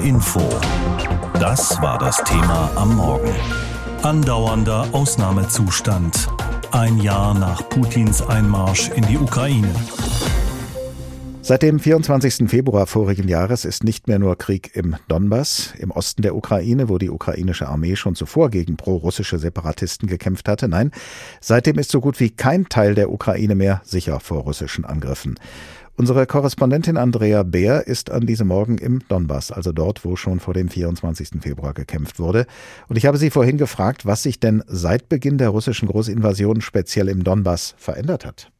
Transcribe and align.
Info. 0.00 0.40
Das 1.34 1.80
war 1.82 1.98
das 1.98 2.22
Thema 2.24 2.70
am 2.76 2.96
Morgen. 2.96 3.34
Andauernder 4.02 4.86
Ausnahmezustand. 4.92 6.28
Ein 6.70 6.98
Jahr 6.98 7.34
nach 7.34 7.68
Putins 7.68 8.22
Einmarsch 8.22 8.90
in 8.90 9.06
die 9.06 9.18
Ukraine. 9.18 9.68
Seit 11.48 11.62
dem 11.62 11.80
24. 11.80 12.50
Februar 12.50 12.86
vorigen 12.86 13.26
Jahres 13.26 13.64
ist 13.64 13.82
nicht 13.82 14.06
mehr 14.06 14.18
nur 14.18 14.36
Krieg 14.36 14.76
im 14.76 14.96
Donbass, 15.08 15.72
im 15.78 15.90
Osten 15.90 16.20
der 16.20 16.36
Ukraine, 16.36 16.90
wo 16.90 16.98
die 16.98 17.08
ukrainische 17.08 17.68
Armee 17.68 17.96
schon 17.96 18.14
zuvor 18.14 18.50
gegen 18.50 18.76
prorussische 18.76 19.38
Separatisten 19.38 20.08
gekämpft 20.08 20.46
hatte. 20.46 20.68
Nein, 20.68 20.92
seitdem 21.40 21.78
ist 21.78 21.90
so 21.90 22.02
gut 22.02 22.20
wie 22.20 22.28
kein 22.28 22.68
Teil 22.68 22.94
der 22.94 23.10
Ukraine 23.10 23.54
mehr 23.54 23.80
sicher 23.82 24.20
vor 24.20 24.42
russischen 24.42 24.84
Angriffen. 24.84 25.40
Unsere 25.98 26.28
Korrespondentin 26.28 26.96
Andrea 26.96 27.42
Beer 27.42 27.88
ist 27.88 28.12
an 28.12 28.24
diesem 28.24 28.46
Morgen 28.46 28.78
im 28.78 29.00
Donbass, 29.08 29.50
also 29.50 29.72
dort, 29.72 30.04
wo 30.04 30.14
schon 30.14 30.38
vor 30.38 30.54
dem 30.54 30.68
24. 30.68 31.40
Februar 31.40 31.74
gekämpft 31.74 32.20
wurde. 32.20 32.46
Und 32.86 32.96
ich 32.96 33.04
habe 33.04 33.18
sie 33.18 33.30
vorhin 33.30 33.58
gefragt, 33.58 34.06
was 34.06 34.22
sich 34.22 34.38
denn 34.38 34.62
seit 34.68 35.08
Beginn 35.08 35.38
der 35.38 35.48
russischen 35.48 35.88
Großinvasion 35.88 36.60
speziell 36.60 37.08
im 37.08 37.24
Donbass 37.24 37.74
verändert 37.78 38.24
hat. 38.24 38.52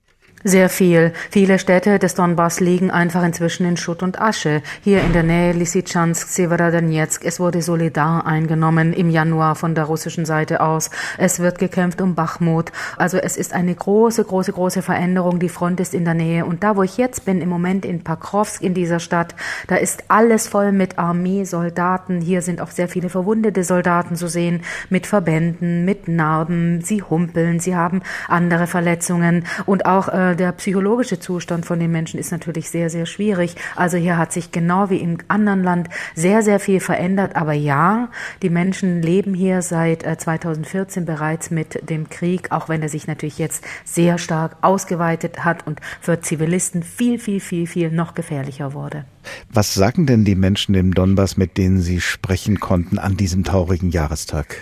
Sehr 0.45 0.69
viel. 0.69 1.13
Viele 1.31 1.59
Städte 1.59 1.99
des 1.99 2.15
Donbass 2.15 2.61
liegen 2.61 2.93
einfach 2.93 3.25
inzwischen 3.25 3.67
in 3.67 3.77
Schutt 3.77 4.05
und 4.05 4.21
Asche. 4.21 4.63
Hier 4.83 5.01
in 5.01 5.13
der 5.13 5.25
Nähe 5.25 5.53
Lysychansk, 5.53 6.29
Severodonetsk. 6.29 7.25
Es 7.25 7.41
wurde 7.41 7.61
Solidar 7.61 8.25
eingenommen 8.25 8.93
im 8.93 9.11
Januar 9.11 9.57
von 9.57 9.75
der 9.75 9.85
russischen 9.85 10.25
Seite 10.25 10.61
aus. 10.61 10.91
Es 11.17 11.41
wird 11.41 11.59
gekämpft 11.59 12.01
um 12.01 12.15
Bachmut. 12.15 12.71
Also 12.97 13.19
es 13.19 13.37
ist 13.37 13.53
eine 13.53 13.75
große, 13.75 14.23
große, 14.23 14.53
große 14.53 14.81
Veränderung. 14.81 15.41
Die 15.41 15.49
Front 15.49 15.81
ist 15.81 15.93
in 15.93 16.05
der 16.05 16.15
Nähe. 16.15 16.47
Und 16.47 16.63
da, 16.63 16.77
wo 16.77 16.85
ich 16.85 16.99
jetzt 16.99 17.25
bin, 17.25 17.41
im 17.41 17.49
Moment 17.49 17.85
in 17.85 18.05
Pakrovsk 18.05 18.63
in 18.63 18.75
dieser 18.75 19.01
Stadt, 19.01 19.35
da 19.67 19.75
ist 19.75 20.05
alles 20.07 20.47
voll 20.47 20.71
mit 20.71 21.01
Armee, 21.01 21.43
Soldaten. 21.47 22.21
Hier 22.21 22.43
sind 22.43 22.61
auch 22.61 22.71
sehr 22.71 22.89
viele 22.89 23.09
verwundete 23.09 23.65
Soldaten 23.65 24.15
zu 24.15 24.29
sehen, 24.29 24.63
mit 24.89 25.09
Verbänden, 25.09 25.85
mit 25.85 26.07
Narben. 26.07 26.81
Sie 26.81 27.03
humpeln, 27.03 27.59
sie 27.59 27.75
haben 27.75 28.03
andere 28.29 28.69
Verletzungen 28.69 29.45
und 29.67 29.85
auch 29.85 30.09
äh, 30.09 30.28
der 30.35 30.53
psychologische 30.53 31.19
Zustand 31.19 31.67
von 31.67 31.79
den 31.79 31.91
Menschen 31.91 32.19
ist 32.19 32.33
natürlich 32.33 32.71
sehr, 32.71 32.91
sehr 32.91 33.07
schwierig. 33.07 33.55
Also 33.77 33.97
hier 33.97 34.17
hat 34.17 34.33
sich 34.33 34.53
genau 34.53 34.91
wie 34.91 34.99
im 34.99 35.19
anderen 35.29 35.63
Land 35.63 35.89
sehr, 36.15 36.43
sehr 36.43 36.61
viel 36.61 36.81
verändert. 36.81 37.37
Aber 37.37 37.53
ja, 37.53 38.09
die 38.43 38.51
Menschen 38.51 39.03
leben 39.03 39.35
hier 39.35 39.63
seit 39.63 40.03
2014 40.03 41.03
äh, 41.03 41.07
bereits 41.07 41.51
mit 41.51 41.89
dem 41.89 42.09
Krieg, 42.09 42.53
auch 42.53 42.69
wenn 42.69 42.83
er 42.83 42.89
sich 42.89 43.07
natürlich 43.07 43.39
jetzt 43.39 43.65
sehr 43.85 44.19
stark 44.19 44.57
ausgeweitet 44.61 45.45
hat 45.45 45.67
und 45.67 45.81
für 46.01 46.21
Zivilisten 46.21 46.83
viel, 46.83 47.19
viel, 47.19 47.41
viel, 47.41 47.67
viel 47.67 47.91
noch 47.91 48.15
gefährlicher 48.15 48.73
wurde. 48.73 49.05
Was 49.51 49.75
sagen 49.75 50.07
denn 50.07 50.25
die 50.25 50.35
Menschen 50.35 50.75
im 50.75 50.95
Donbass, 50.95 51.37
mit 51.37 51.59
denen 51.59 51.81
Sie 51.81 52.01
sprechen 52.01 52.61
konnten 52.61 52.99
an 52.99 53.17
diesem 53.17 53.45
traurigen 53.45 53.91
Jahrestag? 53.91 54.57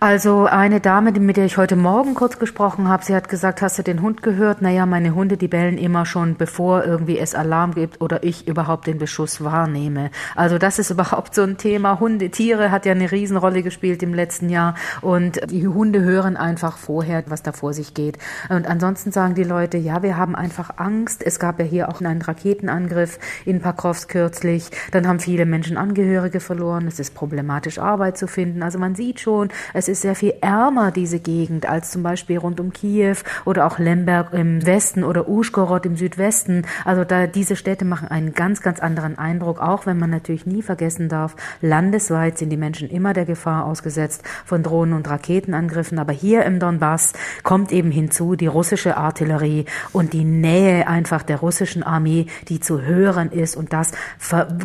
Also 0.00 0.44
eine 0.44 0.78
Dame, 0.78 1.10
mit 1.10 1.36
der 1.36 1.46
ich 1.46 1.56
heute 1.56 1.74
Morgen 1.74 2.14
kurz 2.14 2.38
gesprochen 2.38 2.86
habe, 2.86 3.04
sie 3.04 3.16
hat 3.16 3.28
gesagt, 3.28 3.62
hast 3.62 3.80
du 3.80 3.82
den 3.82 4.00
Hund 4.00 4.22
gehört? 4.22 4.62
Naja, 4.62 4.86
meine 4.86 5.12
Hunde, 5.12 5.36
die 5.36 5.48
bellen 5.48 5.76
immer 5.76 6.06
schon, 6.06 6.36
bevor 6.36 6.84
irgendwie 6.84 7.18
es 7.18 7.34
Alarm 7.34 7.74
gibt 7.74 8.00
oder 8.00 8.22
ich 8.22 8.46
überhaupt 8.46 8.86
den 8.86 8.98
Beschuss 8.98 9.42
wahrnehme. 9.42 10.12
Also 10.36 10.56
das 10.56 10.78
ist 10.78 10.90
überhaupt 10.92 11.34
so 11.34 11.42
ein 11.42 11.56
Thema. 11.56 11.98
Hunde, 11.98 12.30
Tiere 12.30 12.70
hat 12.70 12.86
ja 12.86 12.92
eine 12.92 13.10
Riesenrolle 13.10 13.64
gespielt 13.64 14.00
im 14.04 14.14
letzten 14.14 14.50
Jahr 14.50 14.76
und 15.00 15.40
die 15.50 15.66
Hunde 15.66 16.00
hören 16.02 16.36
einfach 16.36 16.78
vorher, 16.78 17.24
was 17.26 17.42
da 17.42 17.50
vor 17.50 17.72
sich 17.72 17.92
geht. 17.92 18.18
Und 18.50 18.68
ansonsten 18.68 19.10
sagen 19.10 19.34
die 19.34 19.42
Leute, 19.42 19.78
ja, 19.78 20.04
wir 20.04 20.16
haben 20.16 20.36
einfach 20.36 20.70
Angst. 20.76 21.24
Es 21.26 21.40
gab 21.40 21.58
ja 21.58 21.64
hier 21.64 21.88
auch 21.88 22.00
einen 22.00 22.22
Raketenangriff 22.22 23.18
in 23.44 23.60
Pakrovsk 23.60 24.10
kürzlich. 24.10 24.70
Dann 24.92 25.08
haben 25.08 25.18
viele 25.18 25.44
Menschen 25.44 25.76
Angehörige 25.76 26.38
verloren. 26.38 26.86
Es 26.86 27.00
ist 27.00 27.16
problematisch, 27.16 27.80
Arbeit 27.80 28.16
zu 28.16 28.28
finden. 28.28 28.62
Also 28.62 28.78
man 28.78 28.94
sieht 28.94 29.18
schon, 29.18 29.48
es 29.74 29.87
ist 29.88 30.02
sehr 30.02 30.14
viel 30.14 30.34
ärmer, 30.40 30.90
diese 30.90 31.18
Gegend, 31.18 31.68
als 31.68 31.90
zum 31.90 32.02
Beispiel 32.02 32.38
rund 32.38 32.60
um 32.60 32.72
Kiew 32.72 33.16
oder 33.44 33.66
auch 33.66 33.78
Lemberg 33.78 34.32
im 34.32 34.64
Westen 34.64 35.04
oder 35.04 35.28
Uschgorod 35.28 35.86
im 35.86 35.96
Südwesten. 35.96 36.66
Also 36.84 37.04
da 37.04 37.26
diese 37.26 37.56
Städte 37.56 37.84
machen 37.84 38.08
einen 38.08 38.34
ganz, 38.34 38.62
ganz 38.62 38.80
anderen 38.80 39.18
Eindruck, 39.18 39.60
auch 39.60 39.86
wenn 39.86 39.98
man 39.98 40.10
natürlich 40.10 40.46
nie 40.46 40.62
vergessen 40.62 41.08
darf, 41.08 41.36
landesweit 41.60 42.38
sind 42.38 42.50
die 42.50 42.56
Menschen 42.56 42.88
immer 42.88 43.12
der 43.12 43.24
Gefahr 43.24 43.64
ausgesetzt 43.66 44.22
von 44.44 44.62
Drohnen- 44.62 44.94
und 44.94 45.08
Raketenangriffen. 45.08 45.98
Aber 45.98 46.12
hier 46.12 46.44
im 46.44 46.60
Donbass 46.60 47.12
kommt 47.42 47.72
eben 47.72 47.90
hinzu 47.90 48.36
die 48.36 48.46
russische 48.46 48.96
Artillerie 48.96 49.64
und 49.92 50.12
die 50.12 50.24
Nähe 50.24 50.86
einfach 50.86 51.22
der 51.22 51.38
russischen 51.38 51.82
Armee, 51.82 52.26
die 52.48 52.60
zu 52.60 52.82
hören 52.82 53.30
ist. 53.30 53.56
Und 53.56 53.72
das 53.72 53.92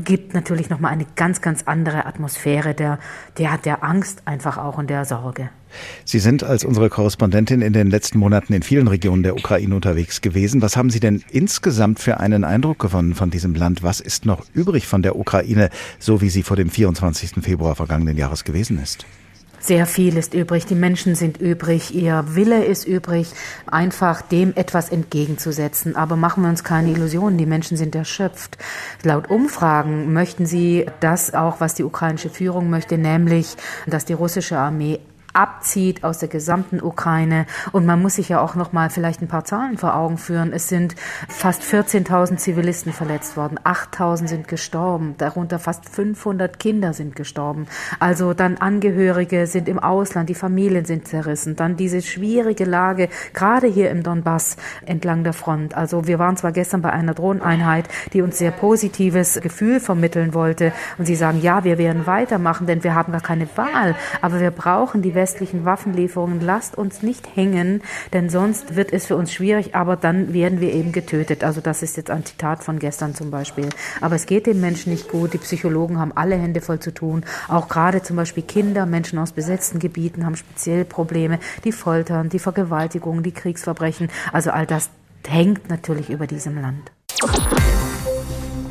gibt 0.03 0.33
natürlich 0.33 0.69
nochmal 0.69 0.91
eine 0.91 1.05
ganz, 1.15 1.41
ganz 1.41 1.63
andere 1.65 2.05
Atmosphäre 2.05 2.73
der, 2.73 2.99
der, 3.37 3.57
der 3.57 3.83
Angst 3.83 4.23
einfach 4.25 4.57
auch 4.57 4.77
und 4.77 4.89
der 4.89 5.05
Sorge. 5.13 5.49
Sie 6.05 6.17
sind 6.17 6.43
als 6.43 6.63
unsere 6.63 6.89
Korrespondentin 6.89 7.61
in 7.61 7.73
den 7.73 7.91
letzten 7.91 8.17
Monaten 8.17 8.53
in 8.53 8.63
vielen 8.63 8.87
Regionen 8.87 9.21
der 9.21 9.35
Ukraine 9.35 9.75
unterwegs 9.75 10.21
gewesen. 10.21 10.61
Was 10.63 10.75
haben 10.75 10.89
Sie 10.89 10.99
denn 10.99 11.23
insgesamt 11.29 11.99
für 11.99 12.19
einen 12.19 12.43
Eindruck 12.43 12.79
gewonnen 12.79 13.13
von 13.13 13.29
diesem 13.29 13.53
Land? 13.53 13.83
Was 13.83 13.99
ist 13.99 14.25
noch 14.25 14.43
übrig 14.53 14.87
von 14.87 15.03
der 15.03 15.15
Ukraine, 15.15 15.69
so 15.99 16.21
wie 16.21 16.29
sie 16.29 16.41
vor 16.41 16.57
dem 16.57 16.69
24. 16.69 17.43
Februar 17.43 17.75
vergangenen 17.75 18.17
Jahres 18.17 18.43
gewesen 18.43 18.81
ist? 18.81 19.05
Sehr 19.63 19.85
viel 19.85 20.17
ist 20.17 20.33
übrig, 20.33 20.65
die 20.65 20.75
Menschen 20.75 21.15
sind 21.15 21.39
übrig, 21.39 21.95
ihr 21.95 22.25
Wille 22.35 22.65
ist 22.65 22.85
übrig, 22.85 23.31
einfach 23.65 24.21
dem 24.21 24.51
etwas 24.57 24.89
entgegenzusetzen. 24.89 25.95
Aber 25.95 26.17
machen 26.17 26.43
wir 26.43 26.49
uns 26.49 26.65
keine 26.65 26.91
Illusionen, 26.91 27.37
die 27.37 27.45
Menschen 27.45 27.77
sind 27.77 27.95
erschöpft. 27.95 28.57
Laut 29.03 29.29
Umfragen 29.29 30.11
möchten 30.11 30.45
sie 30.45 30.87
das 30.99 31.33
auch, 31.33 31.61
was 31.61 31.75
die 31.75 31.85
ukrainische 31.85 32.29
Führung 32.29 32.69
möchte, 32.69 32.97
nämlich, 32.97 33.55
dass 33.87 34.03
die 34.03 34.11
russische 34.11 34.57
Armee 34.57 34.99
abzieht 35.33 36.03
aus 36.03 36.19
der 36.19 36.29
gesamten 36.29 36.81
Ukraine. 36.81 37.45
Und 37.71 37.85
man 37.85 38.01
muss 38.01 38.15
sich 38.15 38.29
ja 38.29 38.39
auch 38.39 38.55
noch 38.55 38.71
mal 38.71 38.89
vielleicht 38.89 39.21
ein 39.21 39.27
paar 39.27 39.45
Zahlen 39.45 39.77
vor 39.77 39.95
Augen 39.95 40.17
führen. 40.17 40.53
Es 40.53 40.69
sind 40.69 40.95
fast 41.27 41.63
14.000 41.63 42.37
Zivilisten 42.37 42.93
verletzt 42.93 43.35
worden, 43.35 43.59
8.000 43.63 44.27
sind 44.27 44.47
gestorben, 44.47 45.15
darunter 45.17 45.59
fast 45.59 45.89
500 45.89 46.59
Kinder 46.59 46.93
sind 46.93 47.15
gestorben. 47.15 47.67
Also 47.99 48.33
dann 48.33 48.57
Angehörige 48.57 49.47
sind 49.47 49.67
im 49.67 49.79
Ausland, 49.79 50.29
die 50.29 50.35
Familien 50.35 50.85
sind 50.85 51.07
zerrissen. 51.07 51.55
Dann 51.55 51.75
diese 51.77 52.01
schwierige 52.01 52.65
Lage, 52.65 53.09
gerade 53.33 53.67
hier 53.67 53.89
im 53.89 54.03
Donbass 54.03 54.57
entlang 54.85 55.23
der 55.23 55.33
Front. 55.33 55.75
Also 55.75 56.07
wir 56.07 56.19
waren 56.19 56.37
zwar 56.37 56.51
gestern 56.51 56.81
bei 56.81 56.91
einer 56.91 57.13
Drohneneinheit, 57.13 57.89
die 58.13 58.21
uns 58.21 58.37
sehr 58.37 58.51
positives 58.51 59.39
Gefühl 59.41 59.79
vermitteln 59.79 60.33
wollte. 60.33 60.73
Und 60.97 61.05
sie 61.05 61.15
sagen, 61.15 61.41
ja, 61.41 61.63
wir 61.63 61.77
werden 61.77 62.05
weitermachen, 62.05 62.67
denn 62.67 62.83
wir 62.83 62.95
haben 62.95 63.11
gar 63.11 63.21
keine 63.21 63.47
Wahl. 63.55 63.95
Aber 64.21 64.39
wir 64.39 64.51
brauchen 64.51 65.01
die 65.01 65.15
westlichen 65.23 65.63
Waffenlieferungen, 65.63 66.41
lasst 66.41 66.77
uns 66.77 67.01
nicht 67.01 67.37
hängen, 67.37 67.81
denn 68.11 68.29
sonst 68.29 68.75
wird 68.75 68.91
es 68.91 69.05
für 69.05 69.15
uns 69.15 69.31
schwierig, 69.31 69.73
aber 69.73 69.95
dann 69.95 70.33
werden 70.33 70.59
wir 70.59 70.73
eben 70.73 70.91
getötet. 70.91 71.45
Also 71.45 71.61
das 71.61 71.81
ist 71.81 71.95
jetzt 71.95 72.11
ein 72.11 72.25
Zitat 72.25 72.61
von 72.61 72.77
gestern 72.77 73.15
zum 73.15 73.31
Beispiel. 73.31 73.69
Aber 74.01 74.15
es 74.15 74.25
geht 74.25 74.47
den 74.47 74.59
Menschen 74.59 74.91
nicht 74.91 75.07
gut. 75.07 75.31
Die 75.33 75.37
Psychologen 75.37 75.97
haben 75.97 76.11
alle 76.11 76.35
Hände 76.35 76.59
voll 76.59 76.79
zu 76.79 76.93
tun. 76.93 77.23
Auch 77.47 77.69
gerade 77.69 78.03
zum 78.03 78.17
Beispiel 78.17 78.43
Kinder, 78.43 78.85
Menschen 78.85 79.17
aus 79.17 79.31
besetzten 79.31 79.79
Gebieten 79.79 80.25
haben 80.25 80.35
speziell 80.35 80.83
Probleme. 80.83 81.39
Die 81.63 81.71
Foltern, 81.71 82.27
die 82.27 82.39
Vergewaltigungen, 82.39 83.23
die 83.23 83.31
Kriegsverbrechen. 83.31 84.09
Also 84.33 84.51
all 84.51 84.65
das 84.65 84.89
hängt 85.25 85.69
natürlich 85.69 86.09
über 86.09 86.27
diesem 86.27 86.61
Land. 86.61 86.92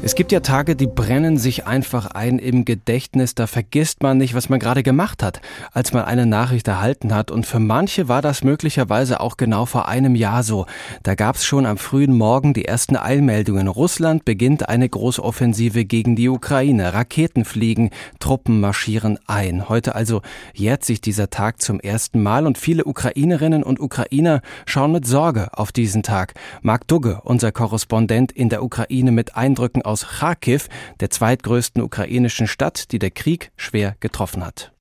Es 0.04 0.16
gibt 0.16 0.32
ja 0.32 0.40
Tage, 0.40 0.74
die 0.74 0.88
brennen 0.88 1.38
sich 1.38 1.64
einfach 1.68 2.06
ein 2.06 2.40
im 2.40 2.64
Gedächtnis, 2.64 3.36
da 3.36 3.46
vergisst 3.46 4.02
man 4.02 4.18
nicht, 4.18 4.34
was 4.34 4.48
man 4.48 4.58
gerade 4.58 4.82
gemacht 4.82 5.22
hat, 5.22 5.40
als 5.70 5.92
man 5.92 6.04
eine 6.04 6.26
Nachricht 6.26 6.66
erhalten 6.66 7.14
hat. 7.14 7.30
Und 7.30 7.46
für 7.46 7.60
manche 7.60 8.08
war 8.08 8.20
das 8.20 8.42
möglicherweise 8.42 9.20
auch 9.20 9.36
genau 9.36 9.64
vor 9.64 9.86
einem 9.86 10.16
Jahr 10.16 10.42
so. 10.42 10.66
Da 11.04 11.14
gab 11.14 11.36
es 11.36 11.44
schon 11.44 11.66
am 11.66 11.76
frühen 11.78 12.16
Morgen 12.16 12.52
die 12.52 12.64
ersten 12.64 12.96
Eilmeldungen. 12.96 13.68
Russland 13.68 14.24
beginnt 14.24 14.68
eine 14.68 14.88
Großoffensive 14.88 15.84
gegen 15.84 16.16
die 16.16 16.28
Ukraine. 16.28 16.94
Raketen 16.94 17.44
fliegen, 17.44 17.90
Truppen 18.18 18.58
marschieren 18.58 19.20
ein. 19.28 19.68
Heute 19.68 19.94
also 19.94 20.20
jährt 20.52 20.84
sich 20.84 21.00
dieser 21.00 21.30
Tag 21.30 21.62
zum 21.62 21.78
ersten 21.78 22.20
Mal 22.20 22.48
und 22.48 22.58
viele 22.58 22.86
Ukrainerinnen 22.86 23.62
und 23.62 23.78
Ukrainer 23.78 24.42
schauen 24.66 24.90
mit 24.90 25.06
Sorge 25.06 25.50
auf 25.52 25.70
diesen 25.70 26.02
Tag. 26.02 26.34
Mark 26.60 26.88
Dugge, 26.88 27.20
unser 27.22 27.52
Korrespondent 27.52 28.32
in 28.32 28.48
der 28.48 28.64
Ukraine 28.64 29.12
mit 29.12 29.36
Eindrücken 29.36 29.82
aus 29.82 29.91
Kharkiv, 30.00 30.68
der 31.00 31.10
zweitgrößten 31.10 31.82
ukrainischen 31.82 32.46
Stadt, 32.46 32.92
die 32.92 32.98
der 32.98 33.10
Krieg 33.10 33.52
schwer 33.56 33.96
getroffen 34.00 34.44
hat. 34.44 34.72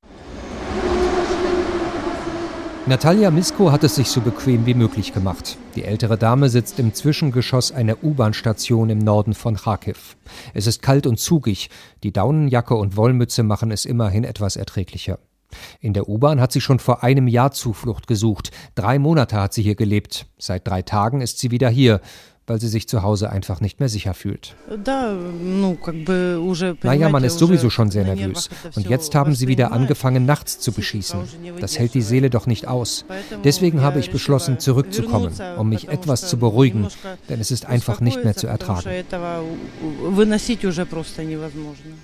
Natalia 2.88 3.30
Misko 3.30 3.72
hat 3.72 3.84
es 3.84 3.96
sich 3.96 4.10
so 4.10 4.22
bequem 4.22 4.66
wie 4.66 4.74
möglich 4.74 5.14
gemacht. 5.14 5.58
Die 5.76 5.84
ältere 5.84 6.18
Dame 6.18 6.50
sitzt 6.50 6.80
im 6.80 6.96
Zwischengeschoss 6.96 7.72
einer 7.72 8.04
U-Bahn-Station 8.04 8.90
im 8.90 8.98
Norden 8.98 9.36
von 9.36 9.56
Kharkiv. 9.56 10.18
Es 10.56 10.66
ist 10.66 10.82
kalt 10.82 11.06
und 11.06 11.20
zugig. 11.20 11.70
Die 12.02 12.12
Daunenjacke 12.12 12.74
und 12.74 12.98
Wollmütze 12.98 13.44
machen 13.44 13.70
es 13.70 13.86
immerhin 13.86 14.24
etwas 14.24 14.56
erträglicher. 14.56 15.20
In 15.80 15.94
der 15.94 16.10
U-Bahn 16.10 16.42
hat 16.42 16.52
sie 16.52 16.62
schon 16.62 16.80
vor 16.80 17.04
einem 17.04 17.28
Jahr 17.28 17.52
Zuflucht 17.52 18.08
gesucht. 18.08 18.52
Drei 18.74 18.98
Monate 19.00 19.40
hat 19.40 19.54
sie 19.54 19.62
hier 19.62 19.76
gelebt. 19.76 20.26
Seit 20.40 20.68
drei 20.68 20.82
Tagen 20.82 21.22
ist 21.22 21.38
sie 21.38 21.52
wieder 21.52 21.70
hier. 21.70 22.02
Weil 22.52 22.60
sie 22.60 22.68
sich 22.68 22.86
zu 22.86 23.02
Hause 23.02 23.30
einfach 23.30 23.62
nicht 23.62 23.80
mehr 23.80 23.88
sicher 23.88 24.14
fühlt. 24.14 24.58
Naja, 26.84 27.08
man 27.08 27.24
ist 27.24 27.40
sowieso 27.40 27.70
schon 27.70 27.90
sehr 27.90 28.04
nervös. 28.04 28.50
Und 28.76 28.90
jetzt 28.90 29.16
haben 29.16 29.36
sie 29.36 29.48
wieder 29.48 29.72
angefangen, 29.72 30.26
nachts 30.26 30.60
zu 30.60 30.74
beschießen. 30.74 31.22
Das 31.62 31.80
hält 31.80 31.94
die 31.94 32.02
Seele 32.02 32.30
doch 32.30 32.48
nicht 32.48 32.68
aus. 32.68 33.06
Deswegen 33.46 33.82
habe 33.82 34.00
ich 34.00 34.12
beschlossen, 34.12 34.60
zurückzukommen, 34.60 35.32
um 35.58 35.70
mich 35.70 35.88
etwas 35.88 36.28
zu 36.28 36.36
beruhigen, 36.36 36.90
denn 37.30 37.40
es 37.40 37.52
ist 37.52 37.68
einfach 37.68 38.02
nicht 38.02 38.22
mehr 38.22 38.36
zu 38.36 38.48
ertragen. 38.48 38.90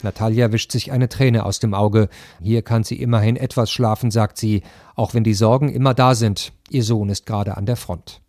Natalia 0.01 0.51
wischt 0.53 0.71
sich 0.71 0.93
eine 0.93 1.09
Träne 1.09 1.45
aus 1.45 1.59
dem 1.59 1.73
Auge. 1.73 2.07
Hier 2.41 2.61
kann 2.61 2.85
sie 2.85 2.95
immerhin 2.95 3.35
etwas 3.35 3.69
schlafen, 3.69 4.11
sagt 4.11 4.37
sie, 4.37 4.63
auch 4.95 5.13
wenn 5.13 5.25
die 5.25 5.33
Sorgen 5.33 5.67
immer 5.67 5.93
da 5.93 6.15
sind. 6.15 6.53
Ihr 6.69 6.83
Sohn 6.83 7.09
ist 7.09 7.25
gerade 7.25 7.57
an 7.57 7.65
der 7.65 7.75
Front. 7.75 8.21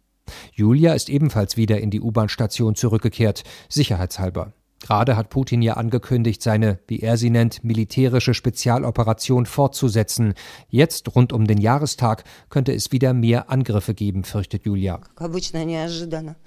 Julia 0.53 0.95
ist 0.95 1.09
ebenfalls 1.09 1.57
wieder 1.57 1.81
in 1.81 1.91
die 1.91 2.01
U-Bahn-Station 2.01 2.75
zurückgekehrt, 2.75 3.45
sicherheitshalber. 3.69 4.53
Gerade 4.81 5.17
hat 5.17 5.31
Putin 5.31 5.61
ja 5.61 5.75
angekündigt, 5.75 6.43
seine, 6.43 6.79
wie 6.87 7.01
er 7.01 7.17
sie 7.17 7.31
nennt, 7.31 7.65
militärische 7.65 8.33
Spezialoperation 8.33 9.47
fortzusetzen. 9.47 10.35
Jetzt, 10.69 11.15
rund 11.15 11.33
um 11.33 11.47
den 11.47 11.59
Jahrestag, 11.59 12.25
könnte 12.49 12.73
es 12.73 12.93
wieder 12.93 13.13
mehr 13.13 13.51
Angriffe 13.51 13.95
geben, 13.95 14.25
fürchtet 14.25 14.65
Julia. 14.65 15.01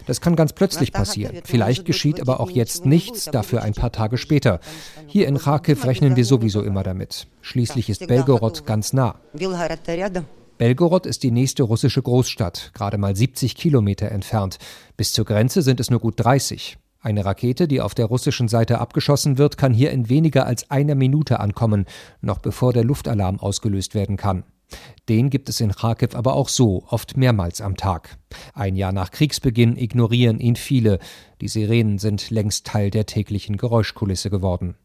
Das 0.07 0.22
kann 0.22 0.36
ganz 0.36 0.54
plötzlich 0.54 0.94
passieren. 0.94 1.42
Vielleicht 1.44 1.86
geschieht 1.86 2.22
aber 2.22 2.39
auch 2.39 2.50
jetzt 2.50 2.86
nichts, 2.86 3.25
dafür 3.25 3.63
ein 3.63 3.74
paar 3.74 3.92
Tage 3.92 4.18
später. 4.18 4.60
Hier 5.07 5.27
in 5.27 5.38
Kharkiv 5.38 5.86
rechnen 5.86 6.16
wir 6.16 6.25
sowieso 6.25 6.62
immer 6.62 6.84
damit. 6.84 7.27
Schließlich 7.42 7.89
ist 7.89 8.07
Belgorod 8.07 8.66
ganz 8.66 8.94
nah. 8.94 9.19
Belgorod 10.62 11.08
ist 11.08 11.24
die 11.24 11.31
nächste 11.31 11.63
russische 11.63 12.04
Großstadt, 12.04 12.69
gerade 12.75 13.00
mal 13.00 13.16
70 13.16 13.56
Kilometer 13.56 14.12
entfernt. 14.12 14.60
Bis 14.96 15.12
zur 15.12 15.25
Grenze 15.25 15.63
sind 15.63 15.80
es 15.80 15.90
nur 15.90 16.00
gut 16.00 16.13
30. 16.18 16.78
Eine 17.00 17.25
Rakete, 17.25 17.68
die 17.68 17.81
auf 17.81 17.96
der 17.96 18.06
russischen 18.06 18.48
Seite 18.48 18.78
abgeschossen 18.78 19.40
wird, 19.40 19.58
kann 19.58 19.74
hier 19.74 19.90
in 19.90 20.08
weniger 20.08 20.46
als 20.46 20.69
einer 20.69 20.94
Minute 20.94 21.40
ankommen, 21.40 21.88
noch 22.22 22.38
bevor 22.38 22.74
der 22.74 22.84
Luftalarm 22.84 23.40
ausgelöst 23.40 23.96
werden 23.96 24.18
kann. 24.18 24.44
Den 25.10 25.31
gibt 25.31 25.50
es 25.50 25.62
in 25.62 25.72
Kharkiv 25.72 26.13
aber 26.13 26.36
auch 26.36 26.48
so, 26.48 26.84
oft 26.90 27.18
mehrmals 27.18 27.60
am 27.60 27.75
Tag. 27.75 28.19
Ein 28.54 28.75
Jahr 28.75 28.92
nach 28.92 29.10
Kriegsbeginn 29.10 29.78
ignorieren 29.78 30.40
ihn 30.40 30.56
viele. 30.56 31.00
Die 31.42 31.48
Sirenen 31.48 31.98
sind 31.98 32.30
längst 32.30 32.68
Teil 32.68 32.92
der 32.92 33.08
täglichen 33.08 33.58
Geräuschkulisse 33.58 34.30
geworden. 34.30 34.75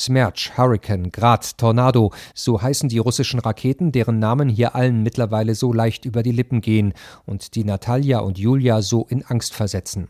Smerch, 0.00 0.52
Hurricane, 0.56 1.12
Grad, 1.12 1.58
Tornado, 1.58 2.12
so 2.34 2.60
heißen 2.60 2.88
die 2.88 2.98
russischen 2.98 3.38
Raketen, 3.38 3.92
deren 3.92 4.18
Namen 4.18 4.48
hier 4.48 4.74
allen 4.74 5.02
mittlerweile 5.02 5.54
so 5.54 5.72
leicht 5.72 6.06
über 6.06 6.22
die 6.22 6.32
Lippen 6.32 6.60
gehen 6.62 6.94
und 7.26 7.54
die 7.54 7.64
Natalia 7.64 8.20
und 8.20 8.38
Julia 8.38 8.82
so 8.82 9.06
in 9.08 9.24
Angst 9.24 9.54
versetzen. 9.54 10.08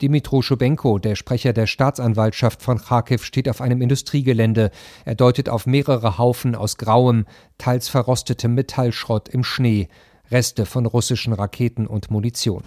Dimitro 0.00 0.40
Schubenko, 0.40 0.98
der 0.98 1.14
Sprecher 1.14 1.52
der 1.52 1.66
Staatsanwaltschaft 1.66 2.62
von 2.62 2.78
Kharkiv, 2.78 3.22
steht 3.22 3.50
auf 3.50 3.60
einem 3.60 3.82
Industriegelände. 3.82 4.70
Er 5.04 5.14
deutet 5.14 5.50
auf 5.50 5.66
mehrere 5.66 6.16
Haufen 6.16 6.54
aus 6.54 6.78
grauem, 6.78 7.26
teils 7.58 7.88
verrostetem 7.88 8.54
Metallschrott 8.54 9.28
im 9.28 9.44
Schnee, 9.44 9.88
Reste 10.30 10.64
von 10.64 10.86
russischen 10.86 11.34
Raketen 11.34 11.86
und 11.86 12.10
Munition. 12.10 12.62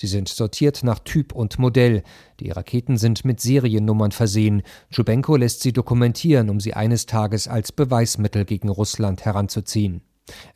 Sie 0.00 0.06
sind 0.06 0.30
sortiert 0.30 0.82
nach 0.82 0.98
Typ 1.00 1.34
und 1.34 1.58
Modell. 1.58 2.02
Die 2.40 2.50
Raketen 2.50 2.96
sind 2.96 3.26
mit 3.26 3.38
Seriennummern 3.38 4.12
versehen. 4.12 4.62
Tschubenko 4.90 5.36
lässt 5.36 5.60
sie 5.60 5.74
dokumentieren, 5.74 6.48
um 6.48 6.58
sie 6.58 6.72
eines 6.72 7.04
Tages 7.04 7.48
als 7.48 7.70
Beweismittel 7.70 8.46
gegen 8.46 8.70
Russland 8.70 9.26
heranzuziehen. 9.26 10.00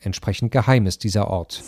Entsprechend 0.00 0.52
geheim 0.52 0.86
ist 0.86 1.04
dieser 1.04 1.28
Ort. 1.28 1.62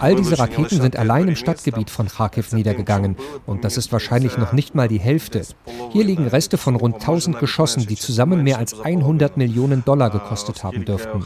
All 0.00 0.14
diese 0.14 0.38
Raketen 0.38 0.80
sind 0.80 0.96
allein 0.96 1.28
im 1.28 1.36
Stadtgebiet 1.36 1.90
von 1.90 2.08
Kharkiv 2.08 2.52
niedergegangen 2.52 3.16
und 3.46 3.64
das 3.64 3.76
ist 3.76 3.92
wahrscheinlich 3.92 4.36
noch 4.38 4.52
nicht 4.52 4.74
mal 4.74 4.88
die 4.88 5.00
Hälfte. 5.00 5.42
Hier 5.90 6.04
liegen 6.04 6.26
Reste 6.26 6.58
von 6.58 6.76
rund 6.76 6.96
1000 6.96 7.38
Geschossen, 7.38 7.86
die 7.86 7.96
zusammen 7.96 8.42
mehr 8.42 8.58
als 8.58 8.78
100 8.78 9.36
Millionen 9.36 9.84
Dollar 9.84 10.10
gekostet 10.10 10.64
haben 10.64 10.84
dürften. 10.84 11.24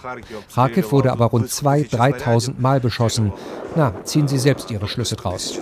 Kharkiv 0.55 0.93
wurde 0.93 1.13
aber 1.13 1.27
rund 1.27 1.49
2.000, 1.49 1.91
3.000 2.19 2.55
Mal 2.59 2.81
beschossen. 2.81 3.33
Na, 3.75 3.95
ziehen 4.05 4.29
Sie 4.29 4.39
selbst 4.39 4.71
Ihre 4.71 4.89
Schlüsse 4.89 5.17
draus. 5.17 5.59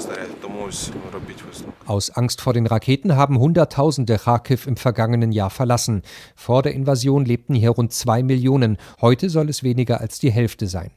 Aus 1.90 2.10
Angst 2.10 2.40
vor 2.40 2.52
den 2.52 2.68
Raketen 2.68 3.16
haben 3.16 3.40
Hunderttausende 3.40 4.16
Kharkiv 4.16 4.68
im 4.68 4.76
vergangenen 4.76 5.32
Jahr 5.32 5.50
verlassen. 5.50 6.02
Vor 6.36 6.62
der 6.62 6.72
Invasion 6.72 7.24
lebten 7.24 7.56
hier 7.56 7.70
rund 7.70 7.92
zwei 7.92 8.22
Millionen. 8.22 8.76
Heute 9.00 9.28
soll 9.28 9.48
es 9.48 9.64
weniger 9.64 10.00
als 10.00 10.20
die 10.20 10.30
Hälfte 10.30 10.68
sein. 10.68 10.92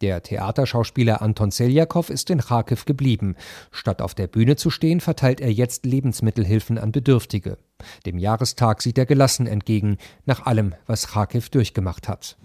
Der 0.00 0.22
Theaterschauspieler 0.22 1.22
Anton 1.22 1.50
Seljakow 1.50 2.08
ist 2.08 2.30
in 2.30 2.38
Kharkiv 2.38 2.84
geblieben. 2.84 3.34
Statt 3.72 4.00
auf 4.00 4.14
der 4.14 4.28
Bühne 4.28 4.54
zu 4.54 4.70
stehen, 4.70 5.00
verteilt 5.00 5.40
er 5.40 5.52
jetzt 5.52 5.84
Lebensmittelhilfen 5.84 6.78
an 6.78 6.92
Bedürftige. 6.92 7.58
Dem 8.06 8.18
Jahrestag 8.18 8.82
sieht 8.82 8.98
er 8.98 9.06
gelassen 9.06 9.46
entgegen, 9.46 9.98
nach 10.26 10.46
allem, 10.46 10.74
was 10.86 11.08
Kharkiv 11.08 11.48
durchgemacht 11.50 12.08
hat. 12.08 12.36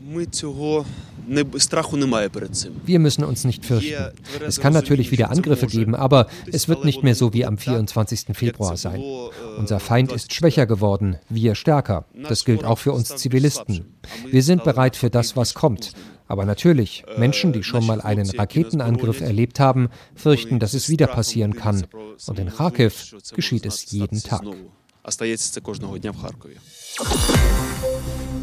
Wir 2.85 2.99
müssen 2.99 3.23
uns 3.23 3.43
nicht 3.45 3.65
fürchten. 3.65 4.13
Es 4.45 4.59
kann 4.59 4.73
natürlich 4.73 5.11
wieder 5.11 5.29
Angriffe 5.31 5.67
geben, 5.67 5.95
aber 5.95 6.27
es 6.51 6.67
wird 6.67 6.85
nicht 6.85 7.03
mehr 7.03 7.15
so 7.15 7.33
wie 7.33 7.45
am 7.45 7.57
24. 7.57 8.27
Februar 8.33 8.77
sein. 8.77 9.03
Unser 9.57 9.79
Feind 9.79 10.11
ist 10.11 10.33
schwächer 10.33 10.65
geworden, 10.65 11.17
wir 11.29 11.55
stärker. 11.55 12.05
Das 12.27 12.45
gilt 12.45 12.63
auch 12.63 12.77
für 12.77 12.91
uns 12.91 13.15
Zivilisten. 13.15 13.97
Wir 14.29 14.43
sind 14.43 14.63
bereit 14.63 14.95
für 14.95 15.09
das, 15.09 15.35
was 15.35 15.53
kommt. 15.53 15.93
Aber 16.27 16.45
natürlich, 16.45 17.03
Menschen, 17.17 17.53
die 17.53 17.63
schon 17.63 17.85
mal 17.85 18.01
einen 18.01 18.29
Raketenangriff 18.29 19.21
erlebt 19.21 19.59
haben, 19.59 19.89
fürchten, 20.15 20.59
dass 20.59 20.73
es 20.73 20.89
wieder 20.89 21.07
passieren 21.07 21.53
kann. 21.53 21.85
Und 22.27 22.39
in 22.39 22.49
Kharkiv 22.49 23.15
geschieht 23.35 23.65
es 23.65 23.91
jeden 23.91 24.21
Tag. 24.21 24.43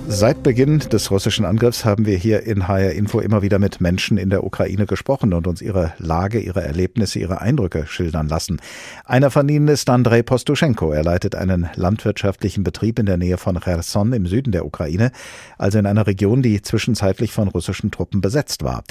Seit 0.08 0.42
Beginn 0.42 0.80
des 0.80 1.10
russischen 1.10 1.44
Angriffs 1.44 1.84
haben 1.84 2.04
wir 2.04 2.18
hier 2.18 2.42
in 2.42 2.68
HR 2.68 2.92
Info 2.92 3.20
immer 3.20 3.40
wieder 3.40 3.58
mit 3.58 3.80
Menschen 3.80 4.18
in 4.18 4.28
der 4.28 4.44
Ukraine 4.44 4.84
gesprochen 4.84 5.32
und 5.32 5.46
uns 5.46 5.62
ihre 5.62 5.94
Lage, 5.98 6.40
ihre 6.40 6.62
Erlebnisse, 6.62 7.18
ihre 7.20 7.40
Eindrücke 7.40 7.86
schildern 7.86 8.28
lassen. 8.28 8.60
Einer 9.04 9.30
von 9.30 9.48
ihnen 9.48 9.68
ist 9.68 9.88
Andrei 9.88 10.22
Postuschenko. 10.22 10.92
Er 10.92 11.04
leitet 11.04 11.34
einen 11.34 11.70
landwirtschaftlichen 11.76 12.64
Betrieb 12.64 12.98
in 12.98 13.06
der 13.06 13.16
Nähe 13.16 13.38
von 13.38 13.58
Cherson 13.60 14.12
im 14.12 14.26
Süden 14.26 14.52
der 14.52 14.66
Ukraine, 14.66 15.12
also 15.56 15.78
in 15.78 15.86
einer 15.86 16.06
Region, 16.06 16.42
die 16.42 16.60
zwischenzeitlich 16.60 17.32
von 17.32 17.48
russischen 17.48 17.90
Truppen 17.90 18.20
besetzt 18.20 18.64
war. 18.64 18.82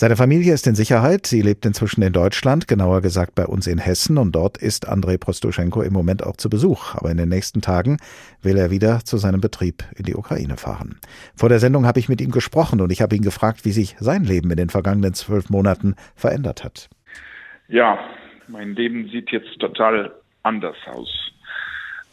Seine 0.00 0.14
Familie 0.14 0.54
ist 0.54 0.68
in 0.68 0.76
Sicherheit. 0.76 1.26
Sie 1.26 1.42
lebt 1.42 1.66
inzwischen 1.66 2.02
in 2.02 2.12
Deutschland, 2.12 2.68
genauer 2.68 3.00
gesagt 3.00 3.34
bei 3.34 3.44
uns 3.44 3.66
in 3.66 3.78
Hessen. 3.78 4.16
Und 4.16 4.30
dort 4.30 4.56
ist 4.56 4.86
Andrei 4.86 5.16
Prostoschenko 5.16 5.82
im 5.82 5.92
Moment 5.92 6.24
auch 6.24 6.36
zu 6.36 6.48
Besuch. 6.48 6.94
Aber 6.94 7.10
in 7.10 7.16
den 7.16 7.28
nächsten 7.28 7.62
Tagen 7.62 7.96
will 8.40 8.56
er 8.56 8.70
wieder 8.70 9.00
zu 9.00 9.16
seinem 9.16 9.40
Betrieb 9.40 9.82
in 9.96 10.04
die 10.04 10.14
Ukraine 10.14 10.56
fahren. 10.56 11.00
Vor 11.34 11.48
der 11.48 11.58
Sendung 11.58 11.84
habe 11.84 11.98
ich 11.98 12.08
mit 12.08 12.20
ihm 12.20 12.30
gesprochen 12.30 12.80
und 12.80 12.92
ich 12.92 13.02
habe 13.02 13.16
ihn 13.16 13.22
gefragt, 13.22 13.64
wie 13.64 13.72
sich 13.72 13.96
sein 13.98 14.22
Leben 14.22 14.52
in 14.52 14.56
den 14.56 14.70
vergangenen 14.70 15.14
zwölf 15.14 15.50
Monaten 15.50 15.96
verändert 16.14 16.62
hat. 16.62 16.88
Ja, 17.66 17.98
mein 18.46 18.76
Leben 18.76 19.08
sieht 19.08 19.32
jetzt 19.32 19.58
total 19.58 20.12
anders 20.44 20.76
aus. 20.86 21.32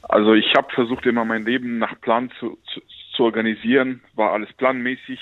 Also 0.02 0.34
ich 0.34 0.52
habe 0.58 0.74
versucht, 0.74 1.06
immer 1.06 1.24
mein 1.24 1.46
Leben 1.46 1.78
nach 1.78 2.02
Plan 2.02 2.32
zu, 2.40 2.58
zu, 2.74 2.82
zu 3.16 3.24
organisieren, 3.26 4.02
war 4.16 4.32
alles 4.32 4.52
planmäßig 4.54 5.20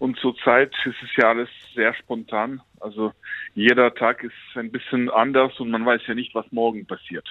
und 0.00 0.18
zurzeit 0.18 0.72
ist 0.86 0.96
es 1.02 1.14
ja 1.16 1.28
alles 1.28 1.50
sehr 1.74 1.92
spontan. 1.92 2.62
Also 2.80 3.12
jeder 3.54 3.94
Tag 3.94 4.24
ist 4.24 4.32
ein 4.54 4.72
bisschen 4.72 5.10
anders 5.10 5.60
und 5.60 5.70
man 5.70 5.84
weiß 5.84 6.00
ja 6.06 6.14
nicht, 6.14 6.34
was 6.34 6.50
morgen 6.52 6.86
passiert. 6.86 7.28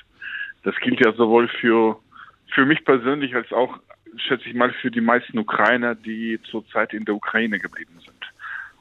Das 0.63 0.75
gilt 0.75 1.03
ja 1.03 1.11
sowohl 1.13 1.47
für, 1.47 1.99
für 2.53 2.67
mich 2.67 2.85
persönlich 2.85 3.35
als 3.35 3.51
auch, 3.51 3.79
schätze 4.17 4.47
ich 4.47 4.53
mal, 4.53 4.71
für 4.71 4.91
die 4.91 5.01
meisten 5.01 5.39
Ukrainer, 5.39 5.95
die 5.95 6.39
zurzeit 6.43 6.93
in 6.93 7.05
der 7.05 7.15
Ukraine 7.15 7.57
geblieben 7.57 7.99
sind. 8.05 8.23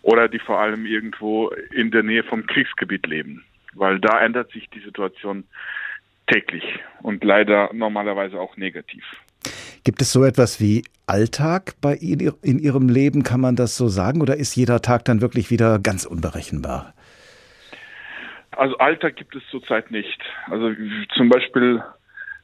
Oder 0.02 0.28
die 0.28 0.38
vor 0.38 0.60
allem 0.60 0.84
irgendwo 0.84 1.48
in 1.72 1.90
der 1.90 2.02
Nähe 2.02 2.24
vom 2.24 2.46
Kriegsgebiet 2.46 3.06
leben. 3.06 3.42
Weil 3.72 4.00
da 4.00 4.20
ändert 4.20 4.52
sich 4.52 4.68
die 4.68 4.80
Situation 4.80 5.44
täglich 6.26 6.78
und 7.00 7.24
leider 7.24 7.70
normalerweise 7.72 8.38
auch 8.38 8.58
negativ. 8.58 9.04
Gibt 9.84 10.02
es 10.02 10.12
so 10.12 10.24
etwas 10.24 10.60
wie 10.60 10.84
Alltag 11.06 11.74
bei 11.80 11.94
Ihnen 11.96 12.34
in 12.42 12.58
Ihrem 12.58 12.88
Leben, 12.88 13.22
kann 13.22 13.40
man 13.40 13.56
das 13.56 13.76
so 13.76 13.88
sagen, 13.88 14.20
oder 14.20 14.36
ist 14.36 14.56
jeder 14.56 14.82
Tag 14.82 15.04
dann 15.04 15.20
wirklich 15.20 15.50
wieder 15.50 15.78
ganz 15.78 16.04
unberechenbar? 16.04 16.92
Also 18.50 18.76
Alltag 18.78 19.16
gibt 19.16 19.36
es 19.36 19.42
zurzeit 19.50 19.90
nicht. 19.90 20.20
Also 20.46 20.72
zum 21.16 21.28
Beispiel, 21.28 21.82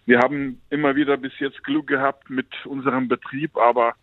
wir 0.07 0.21
haben 0.21 0.61
immer 0.71 0.95
wieder 0.95 1.17
bis 1.17 1.33
jetzt 1.39 1.63
Glück 1.65 1.89
gehabt 1.89 2.31
mit 2.31 2.47
unserem 2.67 3.09
Betrieb, 3.09 3.57
aber 3.57 3.95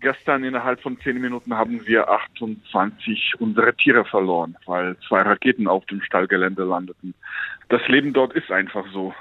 gestern 0.00 0.44
innerhalb 0.44 0.80
von 0.80 0.98
zehn 1.00 1.20
Minuten 1.20 1.54
haben 1.54 1.86
wir 1.86 2.08
28 2.08 3.34
unsere 3.38 3.74
Tiere 3.74 4.04
verloren, 4.04 4.56
weil 4.66 4.96
zwei 5.08 5.22
Raketen 5.22 5.66
auf 5.66 5.84
dem 5.86 6.02
Stallgelände 6.02 6.64
landeten. 6.64 7.14
Das 7.68 7.86
Leben 7.88 8.12
dort 8.12 8.34
ist 8.34 8.50
einfach 8.50 8.86
so. 8.92 9.14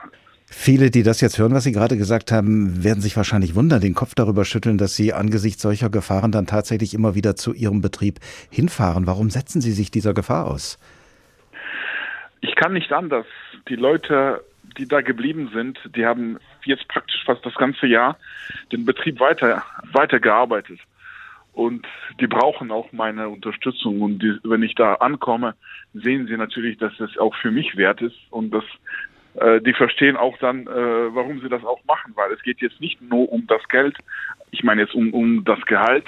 Viele, 0.55 0.91
die 0.91 1.03
das 1.03 1.19
jetzt 1.19 1.39
hören, 1.39 1.53
was 1.53 1.65
Sie 1.65 1.74
gerade 1.74 1.98
gesagt 1.98 2.31
haben, 2.31 2.83
werden 2.83 3.01
sich 3.01 3.17
wahrscheinlich 3.17 3.55
wundern, 3.55 3.81
den 3.81 3.95
Kopf 3.95 4.13
darüber 4.15 4.45
schütteln, 4.45 4.77
dass 4.77 4.95
Sie 4.95 5.12
angesichts 5.12 5.62
solcher 5.62 5.89
Gefahren 5.89 6.31
dann 6.31 6.45
tatsächlich 6.45 6.93
immer 6.93 7.15
wieder 7.15 7.36
zu 7.36 7.53
Ihrem 7.53 7.81
Betrieb 7.81 8.19
hinfahren. 8.50 9.05
Warum 9.05 9.29
setzen 9.29 9.62
Sie 9.62 9.72
sich 9.72 9.91
dieser 9.91 10.13
Gefahr 10.13 10.48
aus? 10.48 10.77
Ich 12.39 12.55
kann 12.55 12.74
nicht 12.74 12.93
anders. 12.93 13.25
Die 13.67 13.75
Leute, 13.75 14.41
die 14.77 14.88
da 14.88 15.01
geblieben 15.01 15.50
sind, 15.53 15.79
die 15.95 16.05
haben 16.05 16.38
jetzt 16.63 16.88
praktisch 16.88 17.24
fast 17.25 17.45
das 17.45 17.55
ganze 17.55 17.88
Jahr 17.88 18.17
den 18.72 18.86
Betrieb 18.86 19.19
weiter, 19.19 19.63
weitergearbeitet. 19.91 20.79
Und 21.51 21.86
die 22.22 22.27
brauchen 22.27 22.72
auch 22.72 22.91
meine 22.93 23.27
Unterstützung. 23.27 24.01
Und 24.01 24.19
die, 24.19 24.38
wenn 24.43 24.63
ich 24.63 24.75
da 24.75 24.93
ankomme, 24.93 25.55
sehen 25.93 26.27
sie 26.27 26.38
natürlich, 26.38 26.77
dass 26.77 26.98
es 27.00 27.17
auch 27.17 27.36
für 27.36 27.51
mich 27.51 27.75
wert 27.75 28.01
ist 28.01 28.15
und 28.29 28.51
dass 28.51 28.63
die 29.35 29.73
verstehen 29.73 30.15
auch 30.15 30.37
dann, 30.37 30.67
äh, 30.67 31.15
warum 31.15 31.41
sie 31.41 31.49
das 31.49 31.63
auch 31.63 31.83
machen, 31.85 32.13
weil 32.15 32.31
es 32.33 32.41
geht 32.43 32.61
jetzt 32.61 32.79
nicht 32.79 33.01
nur 33.01 33.31
um 33.31 33.47
das 33.47 33.67
Geld, 33.67 33.97
ich 34.51 34.63
meine 34.63 34.83
jetzt 34.83 34.93
um, 34.93 35.13
um 35.13 35.43
das 35.43 35.59
Gehalt, 35.65 36.05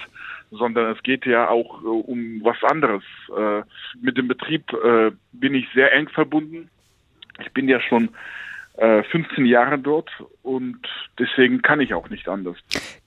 sondern 0.51 0.91
es 0.91 1.01
geht 1.03 1.25
ja 1.25 1.49
auch 1.49 1.81
äh, 1.83 1.87
um 1.87 2.41
was 2.43 2.63
anderes. 2.63 3.03
Äh, 3.35 3.63
mit 3.99 4.17
dem 4.17 4.27
Betrieb 4.27 4.71
äh, 4.73 5.11
bin 5.33 5.55
ich 5.55 5.67
sehr 5.73 5.91
eng 5.93 6.09
verbunden. 6.09 6.69
Ich 7.41 7.51
bin 7.51 7.67
ja 7.67 7.79
schon 7.81 8.09
15 8.77 9.45
äh, 9.45 9.47
Jahre 9.47 9.79
dort 9.79 10.09
und 10.41 10.79
deswegen 11.17 11.61
kann 11.61 11.79
ich 11.79 11.93
auch 11.93 12.09
nicht 12.09 12.27
anders. 12.27 12.57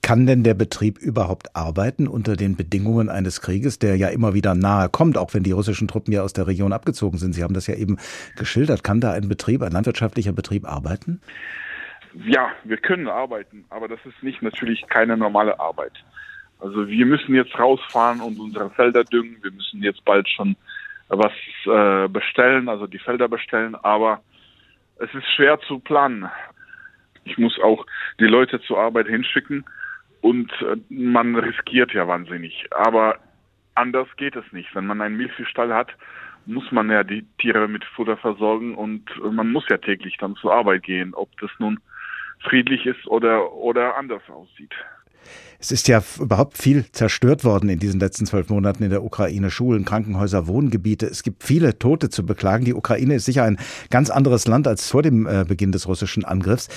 Kann 0.03 0.27
denn 0.27 0.43
der 0.43 0.55
Betrieb 0.55 0.99
überhaupt 0.99 1.55
arbeiten 1.55 2.09
unter 2.09 2.37
den 2.37 2.57
Bedingungen 2.57 3.11
eines 3.11 3.43
Krieges, 3.43 3.79
der 3.79 3.97
ja 3.97 4.09
immer 4.09 4.33
wieder 4.33 4.55
nahe 4.55 4.89
kommt, 4.89 5.19
auch 5.19 5.35
wenn 5.35 5.43
die 5.43 5.53
russischen 5.53 5.87
Truppen 5.87 6.13
ja 6.13 6.23
aus 6.23 6.33
der 6.33 6.47
Region 6.47 6.73
abgezogen 6.73 7.19
sind? 7.19 7.35
Sie 7.35 7.43
haben 7.43 7.53
das 7.53 7.67
ja 7.67 7.75
eben 7.75 7.99
geschildert. 8.37 8.83
Kann 8.83 9.01
da 9.01 9.13
ein 9.13 9.29
Betrieb, 9.29 9.61
ein 9.61 9.73
landwirtschaftlicher 9.73 10.33
Betrieb 10.33 10.67
arbeiten? 10.67 11.21
Ja, 12.15 12.49
wir 12.65 12.79
können 12.79 13.09
arbeiten, 13.09 13.67
aber 13.69 13.89
das 13.89 14.01
ist 14.07 14.23
nicht 14.23 14.41
natürlich 14.41 14.87
keine 14.89 15.19
normale 15.19 15.61
Arbeit. 15.61 15.93
Also 16.61 16.89
wir 16.89 17.05
müssen 17.05 17.35
jetzt 17.35 17.57
rausfahren 17.59 18.21
und 18.21 18.41
unsere 18.41 18.71
Felder 18.71 19.05
düngen. 19.05 19.37
Wir 19.43 19.53
müssen 19.53 19.83
jetzt 19.83 20.05
bald 20.07 20.27
schon 20.29 20.57
was 21.09 21.33
äh, 21.67 22.09
bestellen, 22.09 22.69
also 22.71 22.87
die 22.87 22.99
Felder 22.99 23.29
bestellen, 23.29 23.75
aber 23.75 24.23
es 24.99 25.13
ist 25.15 25.27
schwer 25.35 25.59
zu 25.61 25.79
planen. 25.79 26.29
Ich 27.25 27.39
muss 27.39 27.59
auch 27.61 27.87
die 28.21 28.27
Leute 28.27 28.61
zur 28.63 28.79
Arbeit 28.79 29.07
hinschicken 29.07 29.65
und 30.21 30.51
äh, 30.63 30.77
man 30.89 31.37
riskiert 31.37 31.93
ja 31.93 32.09
wahnsinnig. 32.09 32.67
Aber 32.71 33.19
anders 33.75 34.09
geht 34.17 34.37
es 34.37 34.45
nicht. 34.53 34.75
Wenn 34.75 34.87
man 34.87 35.01
einen 35.01 35.17
Milchviehstall 35.17 35.73
hat, 35.73 35.91
muss 36.47 36.71
man 36.73 36.91
ja 36.91 37.05
die 37.05 37.27
Tiere 37.39 37.69
mit 37.69 37.85
Futter 37.85 38.17
versorgen 38.17 38.75
und 38.75 39.05
man 39.23 39.53
muss 39.53 39.65
ja 39.69 39.77
täglich 39.77 40.17
dann 40.19 40.35
zur 40.37 40.55
Arbeit 40.55 40.83
gehen, 40.83 41.15
ob 41.15 41.29
das 41.41 41.51
nun 41.59 41.79
friedlich 42.41 42.87
ist 42.87 43.07
oder, 43.07 43.53
oder 43.53 43.97
anders 43.97 44.23
aussieht. 44.31 44.73
Es 45.59 45.73
ist 45.73 45.89
ja 45.89 46.03
überhaupt 46.21 46.57
viel 46.57 46.85
zerstört 46.93 47.45
worden 47.45 47.69
in 47.69 47.79
diesen 47.79 47.99
letzten 47.99 48.27
zwölf 48.27 48.49
Monaten 48.49 48.85
in 48.85 48.91
der 48.91 49.03
Ukraine. 49.03 49.51
Schulen, 49.51 49.85
Krankenhäuser, 49.85 50.47
Wohngebiete. 50.47 51.07
Es 51.07 51.23
gibt 51.23 51.43
viele 51.43 51.79
Tote 51.79 52.11
zu 52.11 52.25
beklagen. 52.25 52.65
Die 52.65 52.75
Ukraine 52.75 53.15
ist 53.15 53.25
sicher 53.25 53.45
ein 53.45 53.59
ganz 53.91 54.11
anderes 54.11 54.47
Land 54.47 54.69
als 54.69 54.91
vor 54.91 55.03
dem 55.03 55.27
äh, 55.27 55.45
Beginn 55.47 55.73
des 55.73 55.89
russischen 55.89 56.25
Angriffs. 56.25 56.69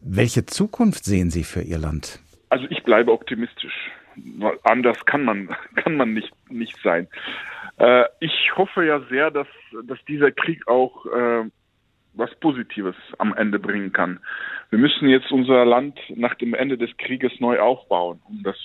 Welche 0.00 0.46
Zukunft 0.46 1.04
sehen 1.04 1.30
Sie 1.30 1.42
für 1.42 1.62
Ihr 1.62 1.78
Land? 1.78 2.20
Also 2.50 2.66
ich 2.70 2.82
bleibe 2.84 3.12
optimistisch. 3.12 3.90
Anders 4.64 5.04
kann 5.04 5.24
man, 5.24 5.48
kann 5.76 5.96
man 5.96 6.14
nicht, 6.14 6.32
nicht 6.48 6.76
sein. 6.82 7.08
Äh, 7.78 8.04
ich 8.20 8.52
hoffe 8.56 8.84
ja 8.84 9.00
sehr, 9.10 9.30
dass, 9.30 9.48
dass 9.84 9.98
dieser 10.06 10.30
Krieg 10.30 10.66
auch 10.68 11.06
äh, 11.06 11.44
was 12.18 12.34
Positives 12.40 12.96
am 13.18 13.34
Ende 13.34 13.58
bringen 13.58 13.92
kann. 13.92 14.20
Wir 14.70 14.78
müssen 14.78 15.08
jetzt 15.08 15.30
unser 15.30 15.64
Land 15.64 15.98
nach 16.14 16.34
dem 16.34 16.52
Ende 16.52 16.76
des 16.76 16.94
Krieges 16.98 17.32
neu 17.40 17.60
aufbauen. 17.60 18.20
Und 18.28 18.42
das, 18.42 18.56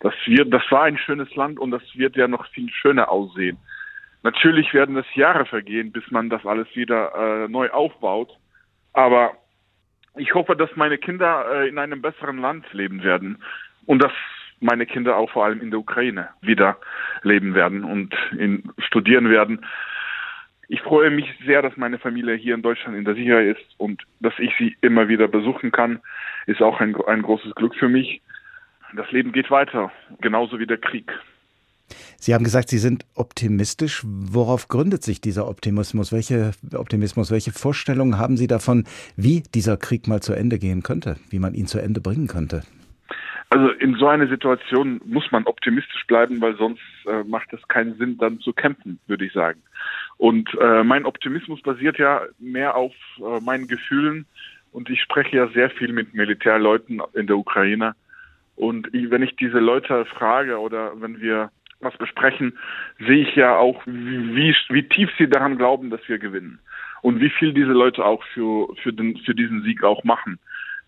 das 0.00 0.14
wird, 0.26 0.52
das 0.54 0.62
war 0.70 0.84
ein 0.84 0.96
schönes 0.96 1.34
Land 1.34 1.58
und 1.58 1.70
das 1.72 1.82
wird 1.94 2.16
ja 2.16 2.28
noch 2.28 2.46
viel 2.48 2.70
schöner 2.70 3.10
aussehen. 3.10 3.58
Natürlich 4.22 4.72
werden 4.72 4.96
es 4.96 5.06
Jahre 5.14 5.44
vergehen, 5.44 5.92
bis 5.92 6.10
man 6.10 6.30
das 6.30 6.46
alles 6.46 6.68
wieder 6.74 7.12
äh, 7.14 7.48
neu 7.48 7.68
aufbaut. 7.70 8.30
Aber 8.94 9.32
ich 10.16 10.32
hoffe, 10.34 10.56
dass 10.56 10.70
meine 10.76 10.96
Kinder 10.96 11.44
äh, 11.52 11.68
in 11.68 11.78
einem 11.78 12.00
besseren 12.00 12.38
Land 12.38 12.72
leben 12.72 13.02
werden 13.02 13.42
und 13.86 14.02
dass 14.02 14.12
meine 14.60 14.86
Kinder 14.86 15.16
auch 15.16 15.30
vor 15.30 15.44
allem 15.44 15.60
in 15.60 15.70
der 15.70 15.80
Ukraine 15.80 16.28
wieder 16.40 16.78
leben 17.22 17.54
werden 17.54 17.84
und 17.84 18.14
in, 18.38 18.72
studieren 18.78 19.28
werden 19.28 19.66
ich 20.68 20.80
freue 20.80 21.10
mich 21.10 21.26
sehr, 21.44 21.62
dass 21.62 21.76
meine 21.76 21.98
Familie 21.98 22.34
hier 22.34 22.54
in 22.54 22.62
Deutschland 22.62 22.96
in 22.96 23.04
der 23.04 23.14
Sicherheit 23.14 23.56
ist 23.56 23.74
und 23.78 24.02
dass 24.20 24.34
ich 24.38 24.52
sie 24.58 24.76
immer 24.80 25.08
wieder 25.08 25.28
besuchen 25.28 25.72
kann, 25.72 26.00
ist 26.46 26.62
auch 26.62 26.80
ein, 26.80 26.96
ein 27.06 27.22
großes 27.22 27.54
Glück 27.54 27.74
für 27.74 27.88
mich. 27.88 28.22
Das 28.96 29.10
Leben 29.10 29.32
geht 29.32 29.50
weiter, 29.50 29.90
genauso 30.20 30.58
wie 30.58 30.66
der 30.66 30.78
Krieg. 30.78 31.12
Sie 32.16 32.32
haben 32.32 32.44
gesagt, 32.44 32.70
Sie 32.70 32.78
sind 32.78 33.04
optimistisch. 33.14 34.02
Worauf 34.04 34.68
gründet 34.68 35.02
sich 35.02 35.20
dieser 35.20 35.48
Optimismus? 35.48 36.12
Welche 36.12 36.52
Optimismus, 36.72 37.30
welche 37.30 37.52
Vorstellungen 37.52 38.18
haben 38.18 38.36
Sie 38.36 38.46
davon, 38.46 38.84
wie 39.16 39.42
dieser 39.54 39.76
Krieg 39.76 40.08
mal 40.08 40.22
zu 40.22 40.32
Ende 40.32 40.58
gehen 40.58 40.82
könnte, 40.82 41.16
wie 41.28 41.38
man 41.38 41.54
ihn 41.54 41.66
zu 41.66 41.78
Ende 41.78 42.00
bringen 42.00 42.26
könnte? 42.26 42.62
Also 43.50 43.68
in 43.68 43.94
so 43.96 44.08
einer 44.08 44.26
Situation 44.26 45.00
muss 45.04 45.30
man 45.30 45.44
optimistisch 45.44 46.06
bleiben, 46.06 46.40
weil 46.40 46.56
sonst 46.56 46.80
äh, 47.06 47.22
macht 47.24 47.52
es 47.52 47.60
keinen 47.68 47.96
Sinn, 47.98 48.16
dann 48.18 48.40
zu 48.40 48.52
kämpfen, 48.52 48.98
würde 49.06 49.26
ich 49.26 49.32
sagen. 49.32 49.60
Und 50.16 50.48
äh, 50.60 50.84
mein 50.84 51.04
Optimismus 51.04 51.60
basiert 51.62 51.98
ja 51.98 52.22
mehr 52.38 52.76
auf 52.76 52.94
äh, 53.18 53.40
meinen 53.40 53.66
Gefühlen 53.66 54.26
und 54.72 54.90
ich 54.90 55.00
spreche 55.00 55.36
ja 55.36 55.48
sehr 55.48 55.70
viel 55.70 55.92
mit 55.92 56.14
Militärleuten 56.14 57.00
in 57.14 57.26
der 57.26 57.36
Ukraine. 57.36 57.94
Und 58.56 58.92
ich, 58.92 59.10
wenn 59.10 59.22
ich 59.22 59.36
diese 59.36 59.58
Leute 59.58 60.04
frage 60.04 60.58
oder 60.58 61.00
wenn 61.00 61.20
wir 61.20 61.50
was 61.80 61.96
besprechen, 61.96 62.58
sehe 62.98 63.22
ich 63.22 63.36
ja 63.36 63.56
auch, 63.56 63.82
wie, 63.86 64.54
wie 64.70 64.88
tief 64.88 65.10
sie 65.18 65.28
daran 65.28 65.58
glauben, 65.58 65.90
dass 65.90 66.00
wir 66.08 66.18
gewinnen. 66.18 66.58
Und 67.02 67.20
wie 67.20 67.30
viel 67.30 67.52
diese 67.52 67.72
Leute 67.72 68.04
auch 68.04 68.24
für, 68.32 68.74
für, 68.82 68.92
den, 68.92 69.18
für 69.18 69.34
diesen 69.34 69.62
Sieg 69.62 69.84
auch 69.84 70.02
machen. 70.04 70.38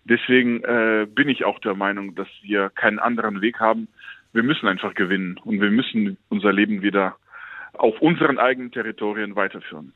Deswegen 0.05 0.63
äh, 0.63 1.05
bin 1.09 1.29
ich 1.29 1.45
auch 1.45 1.59
der 1.59 1.75
Meinung, 1.75 2.15
dass 2.15 2.27
wir 2.41 2.69
keinen 2.69 2.99
anderen 2.99 3.41
Weg 3.41 3.59
haben. 3.59 3.87
Wir 4.33 4.43
müssen 4.43 4.67
einfach 4.67 4.93
gewinnen 4.95 5.39
und 5.43 5.61
wir 5.61 5.69
müssen 5.69 6.17
unser 6.29 6.51
Leben 6.51 6.81
wieder 6.81 7.15
auf 7.73 7.99
unseren 8.01 8.39
eigenen 8.39 8.71
Territorien 8.71 9.35
weiterführen. 9.35 9.93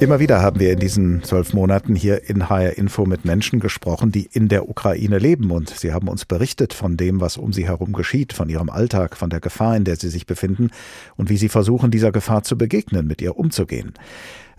Immer 0.00 0.20
wieder 0.20 0.40
haben 0.40 0.60
wir 0.60 0.72
in 0.72 0.78
diesen 0.78 1.24
zwölf 1.24 1.52
Monaten 1.52 1.96
hier 1.96 2.30
in 2.30 2.48
HR 2.48 2.78
Info 2.78 3.04
mit 3.04 3.24
Menschen 3.24 3.58
gesprochen, 3.58 4.12
die 4.12 4.28
in 4.32 4.46
der 4.46 4.68
Ukraine 4.68 5.18
leben. 5.18 5.50
Und 5.50 5.70
sie 5.70 5.92
haben 5.92 6.06
uns 6.06 6.24
berichtet 6.24 6.72
von 6.72 6.96
dem, 6.96 7.20
was 7.20 7.36
um 7.36 7.52
sie 7.52 7.66
herum 7.66 7.92
geschieht, 7.92 8.32
von 8.32 8.48
ihrem 8.48 8.70
Alltag, 8.70 9.16
von 9.16 9.28
der 9.28 9.40
Gefahr, 9.40 9.76
in 9.76 9.82
der 9.82 9.96
sie 9.96 10.08
sich 10.08 10.24
befinden 10.24 10.70
und 11.16 11.30
wie 11.30 11.36
sie 11.36 11.48
versuchen, 11.48 11.90
dieser 11.90 12.12
Gefahr 12.12 12.44
zu 12.44 12.56
begegnen, 12.56 13.08
mit 13.08 13.20
ihr 13.20 13.36
umzugehen. 13.36 13.94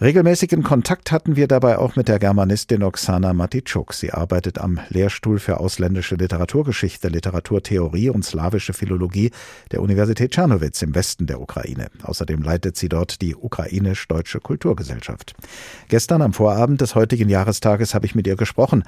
Regelmäßigen 0.01 0.63
Kontakt 0.63 1.11
hatten 1.11 1.35
wir 1.35 1.49
dabei 1.49 1.77
auch 1.77 1.97
mit 1.97 2.07
der 2.07 2.19
Germanistin 2.19 2.83
Oksana 2.83 3.33
Matitschuk. 3.33 3.91
Sie 3.93 4.13
arbeitet 4.13 4.57
am 4.57 4.79
Lehrstuhl 4.87 5.39
für 5.39 5.59
ausländische 5.59 6.15
Literaturgeschichte, 6.15 7.09
Literaturtheorie 7.09 8.09
und 8.09 8.23
slawische 8.23 8.71
Philologie 8.71 9.31
der 9.73 9.81
Universität 9.81 10.31
Czernowitz 10.31 10.81
im 10.83 10.95
Westen 10.95 11.25
der 11.25 11.41
Ukraine. 11.41 11.87
Außerdem 12.01 12.41
leitet 12.41 12.77
sie 12.77 12.87
dort 12.87 13.21
die 13.21 13.35
Ukrainisch-Deutsche 13.35 14.39
Kulturgesellschaft. 14.39 15.33
Gestern 15.89 16.21
am 16.21 16.31
Vorabend 16.31 16.79
des 16.79 16.95
heutigen 16.95 17.27
Jahrestages 17.27 17.93
habe 17.93 18.05
ich 18.05 18.15
mit 18.15 18.25
ihr 18.25 18.37
gesprochen 18.37 18.83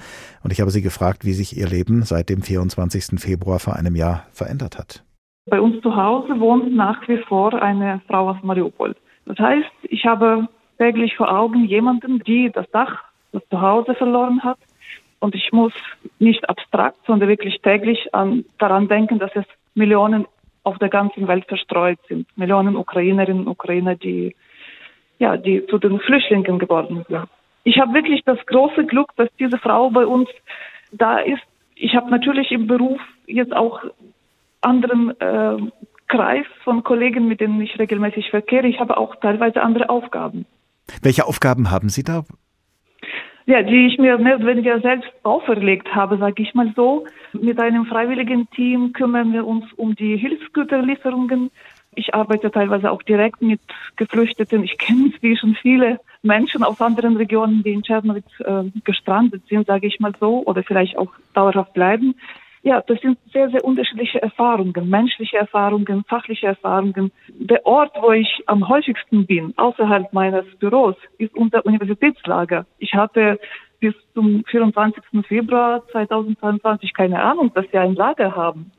und 0.46 0.54
ich 0.54 0.62
habe 0.62 0.72
sie 0.72 0.82
gefragt, 0.82 1.26
wie 1.26 1.34
sich 1.34 1.58
ihr 1.58 1.68
Leben 1.68 2.04
seit 2.04 2.30
dem 2.30 2.42
24. 2.42 3.20
Februar 3.20 3.60
vor 3.60 3.76
einem 3.76 3.98
Jahr 3.98 4.28
verändert 4.32 4.80
hat. 4.80 5.04
Bei 5.46 5.60
uns 5.60 5.82
zu 5.82 5.94
Hause 5.94 6.40
wohnt 6.40 6.74
nach 6.74 7.06
wie 7.10 7.18
vor 7.28 7.62
eine 7.62 8.00
Frau 8.08 8.30
aus 8.30 8.38
Mariupol. 8.44 8.96
Das 9.26 9.38
heißt, 9.38 9.68
ich 9.90 10.06
habe 10.06 10.48
täglich 10.82 11.16
vor 11.16 11.32
Augen 11.32 11.66
jemanden, 11.66 12.24
die 12.24 12.50
das 12.50 12.68
Dach, 12.72 13.04
das 13.32 13.44
Zuhause 13.50 13.94
verloren 13.94 14.44
hat. 14.44 14.58
Und 15.20 15.36
ich 15.36 15.52
muss 15.52 15.74
nicht 16.18 16.50
abstrakt, 16.50 16.98
sondern 17.06 17.30
wirklich 17.30 17.62
täglich 17.62 18.16
an, 18.16 18.46
daran 18.58 18.88
denken, 18.88 19.20
dass 19.20 19.30
es 19.36 19.46
Millionen 19.76 20.26
auf 20.64 20.80
der 20.80 20.90
ganzen 20.90 21.28
Welt 21.28 21.46
verstreut 21.46 22.00
sind. 22.08 22.26
Millionen 22.36 22.76
Ukrainerinnen 22.76 23.44
und 23.44 23.52
Ukrainer, 23.52 23.96
die, 23.96 24.36
ja, 25.20 25.38
die 25.38 25.68
zu 25.68 25.78
den 25.78 26.00
Flüchtlingen 26.00 26.58
geworden 26.58 27.06
sind. 27.08 27.28
Ich 27.64 27.78
habe 27.78 27.94
wirklich 27.94 28.24
das 28.26 28.44
große 28.48 28.86
Glück, 28.86 29.10
dass 29.18 29.30
diese 29.38 29.60
Frau 29.60 29.92
bei 29.92 30.08
uns 30.08 30.30
da 30.92 31.20
ist. 31.20 31.44
Ich 31.76 31.96
habe 31.96 32.10
natürlich 32.10 32.52
im 32.52 32.66
Beruf 32.66 33.00
jetzt 33.28 33.56
auch 33.56 33.84
anderen 34.62 35.20
äh, 35.22 35.58
Kreis 36.08 36.46
von 36.64 36.84
Kollegen, 36.84 37.28
mit 37.28 37.40
denen 37.40 37.62
ich 37.62 37.78
regelmäßig 37.78 38.32
verkehre. 38.32 38.68
Ich 38.68 38.80
habe 38.80 38.98
auch 38.98 39.16
teilweise 39.18 39.62
andere 39.62 39.90
Aufgaben. 39.90 40.48
Welche 41.02 41.26
Aufgaben 41.26 41.72
haben 41.72 41.90
Sie 41.90 42.04
da? 42.04 42.24
Ja, 43.46 43.64
die 43.64 43.88
ich 43.88 43.98
mir 43.98 44.18
mehr 44.18 44.36
oder 44.36 44.48
weniger 44.48 44.80
selbst 44.82 45.10
auferlegt 45.24 45.94
habe, 45.94 46.18
sage 46.18 46.44
ich 46.44 46.54
mal 46.54 46.72
so. 46.76 47.06
Mit 47.34 47.60
einem 47.60 47.86
freiwilligen 47.86 48.50
Team 48.52 48.94
kümmern 48.94 49.34
wir 49.34 49.46
uns 49.46 49.66
um 49.74 49.96
die 49.96 50.16
Hilfsgüterlieferungen. 50.18 51.50
Ich 51.96 52.14
arbeite 52.14 52.52
teilweise 52.52 52.92
auch 52.92 53.02
direkt 53.02 53.42
mit 53.42 53.60
Geflüchteten. 53.98 54.64
Ich 54.64 54.78
kenne 54.78 55.08
inzwischen 55.08 55.56
viele 55.56 56.00
Menschen 56.22 56.64
aus 56.64 56.80
anderen 56.80 57.18
Regionen, 57.18 57.64
die 57.64 57.74
in 57.74 57.84
Tschernowitz 57.84 58.40
äh, 58.40 58.64
gestrandet 58.84 59.44
sind, 59.50 59.68
sage 59.68 59.88
ich 59.88 60.00
mal 60.00 60.14
so, 60.20 60.44
oder 60.46 60.64
vielleicht 60.64 60.98
auch 60.98 61.12
dauerhaft 61.34 61.74
bleiben. 61.74 62.16
Ja, 62.64 62.82
das 62.82 63.00
sind 63.02 63.18
sehr, 63.34 63.50
sehr 63.50 63.64
unterschiedliche 63.66 64.22
Erfahrungen, 64.22 64.88
menschliche 64.88 65.38
Erfahrungen, 65.38 66.04
fachliche 66.08 66.46
Erfahrungen. 66.48 67.12
Der 67.30 67.66
Ort, 67.66 67.92
wo 68.00 68.12
ich 68.12 68.44
am 68.46 68.70
häufigsten 68.70 69.26
bin, 69.26 69.54
außerhalb 69.58 70.14
meines 70.14 70.46
Büros, 70.60 70.96
ist 71.18 71.36
unser 71.36 71.66
Universitätslager. 71.66 72.68
Ich 72.78 72.94
hatte 72.94 73.40
bis 73.80 73.96
zum 74.14 74.44
24. 74.46 75.04
Februar 75.28 75.82
2022 75.92 76.94
keine 76.94 77.22
Ahnung, 77.22 77.52
dass 77.56 77.66
wir 77.72 77.82
ein 77.82 77.96
Lager 77.96 78.36
haben. 78.36 78.72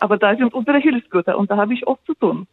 Aber 0.00 0.16
da 0.16 0.34
sind 0.34 0.54
unsere 0.54 0.78
Hilfsgüter 0.78 1.38
und 1.38 1.50
da 1.50 1.58
habe 1.58 1.74
ich 1.74 1.86
oft 1.86 2.04
zu 2.06 2.14
tun. 2.14 2.46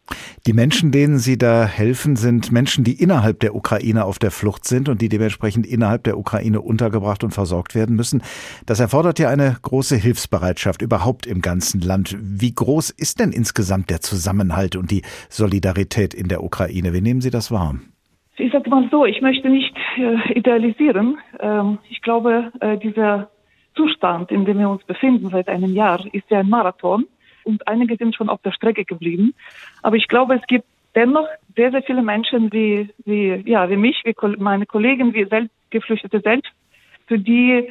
Die 0.46 0.52
Menschen, 0.52 0.92
denen 0.92 1.18
Sie 1.18 1.38
da 1.38 1.64
helfen, 1.64 2.14
sind 2.14 2.52
Menschen, 2.52 2.84
die 2.84 3.02
innerhalb 3.02 3.40
der 3.40 3.54
Ukraine 3.54 4.04
auf 4.04 4.18
der 4.18 4.30
Flucht 4.30 4.66
sind 4.66 4.88
und 4.88 5.00
die 5.00 5.08
dementsprechend 5.08 5.66
innerhalb 5.66 6.04
der 6.04 6.18
Ukraine 6.18 6.60
untergebracht 6.60 7.24
und 7.24 7.30
versorgt 7.30 7.74
werden 7.74 7.96
müssen. 7.96 8.22
Das 8.66 8.80
erfordert 8.80 9.18
ja 9.18 9.30
eine 9.30 9.56
große 9.62 9.96
Hilfsbereitschaft 9.96 10.82
überhaupt 10.82 11.26
im 11.26 11.40
ganzen 11.40 11.80
Land. 11.80 12.16
Wie 12.20 12.54
groß 12.54 12.90
ist 12.90 13.18
denn 13.18 13.32
insgesamt 13.32 13.88
der 13.88 14.00
Zusammenhalt 14.00 14.76
und 14.76 14.90
die 14.90 15.02
Solidarität 15.30 16.12
in 16.12 16.28
der 16.28 16.44
Ukraine? 16.44 16.92
Wie 16.92 17.00
nehmen 17.00 17.22
Sie 17.22 17.30
das 17.30 17.50
wahr? 17.50 17.76
Ich 18.36 18.52
sage 18.52 18.68
mal 18.68 18.86
so, 18.90 19.06
ich 19.06 19.22
möchte 19.22 19.48
nicht 19.48 19.74
äh, 19.96 20.32
idealisieren. 20.38 21.18
Ähm, 21.40 21.78
ich 21.88 22.02
glaube, 22.02 22.52
äh, 22.60 22.76
dieser 22.76 23.30
Zustand, 23.74 24.30
in 24.30 24.44
dem 24.44 24.58
wir 24.58 24.68
uns 24.68 24.84
befinden 24.84 25.30
seit 25.30 25.48
einem 25.48 25.72
Jahr, 25.72 26.04
ist 26.12 26.30
ja 26.30 26.40
ein 26.40 26.48
Marathon 26.48 27.06
und 27.48 27.66
einige 27.66 27.96
sind 27.96 28.14
schon 28.14 28.28
auf 28.28 28.42
der 28.42 28.52
Strecke 28.52 28.84
geblieben. 28.84 29.34
Aber 29.82 29.96
ich 29.96 30.06
glaube, 30.06 30.34
es 30.34 30.46
gibt 30.46 30.66
dennoch 30.94 31.26
sehr, 31.56 31.70
sehr 31.70 31.82
viele 31.82 32.02
Menschen 32.02 32.52
wie, 32.52 32.90
wie, 33.04 33.42
ja, 33.46 33.68
wie 33.70 33.76
mich, 33.76 34.02
wie 34.04 34.14
meine 34.38 34.66
Kollegen, 34.66 35.14
wie 35.14 35.24
selbst, 35.24 35.50
Geflüchtete 35.70 36.20
selbst, 36.20 36.50
für 37.06 37.18
die 37.18 37.70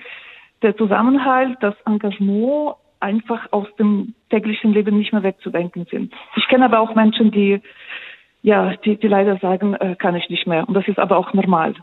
der 0.62 0.76
Zusammenhalt, 0.76 1.58
das 1.62 1.76
Engagement 1.86 2.76
einfach 3.00 3.52
aus 3.52 3.68
dem 3.78 4.16
täglichen 4.30 4.74
Leben 4.74 4.98
nicht 4.98 5.14
mehr 5.14 5.24
wegzudenken 5.24 5.86
sind. 5.90 6.14
Ich 6.36 6.48
kenne 6.48 6.66
aber 6.66 6.80
auch 6.80 6.96
Menschen, 6.96 7.32
die, 7.32 7.62
ja, 8.42 8.76
die, 8.78 8.98
die 8.98 9.08
leider 9.08 9.38
sagen, 9.38 9.76
äh, 9.76 9.96
kann 9.96 10.16
ich 10.16 10.30
nicht 10.30 10.48
mehr. 10.48 10.68
Und 10.68 10.74
das 10.74 10.88
ist 10.88 11.00
aber 11.00 11.18
auch 11.18 11.34
normal. 11.34 11.76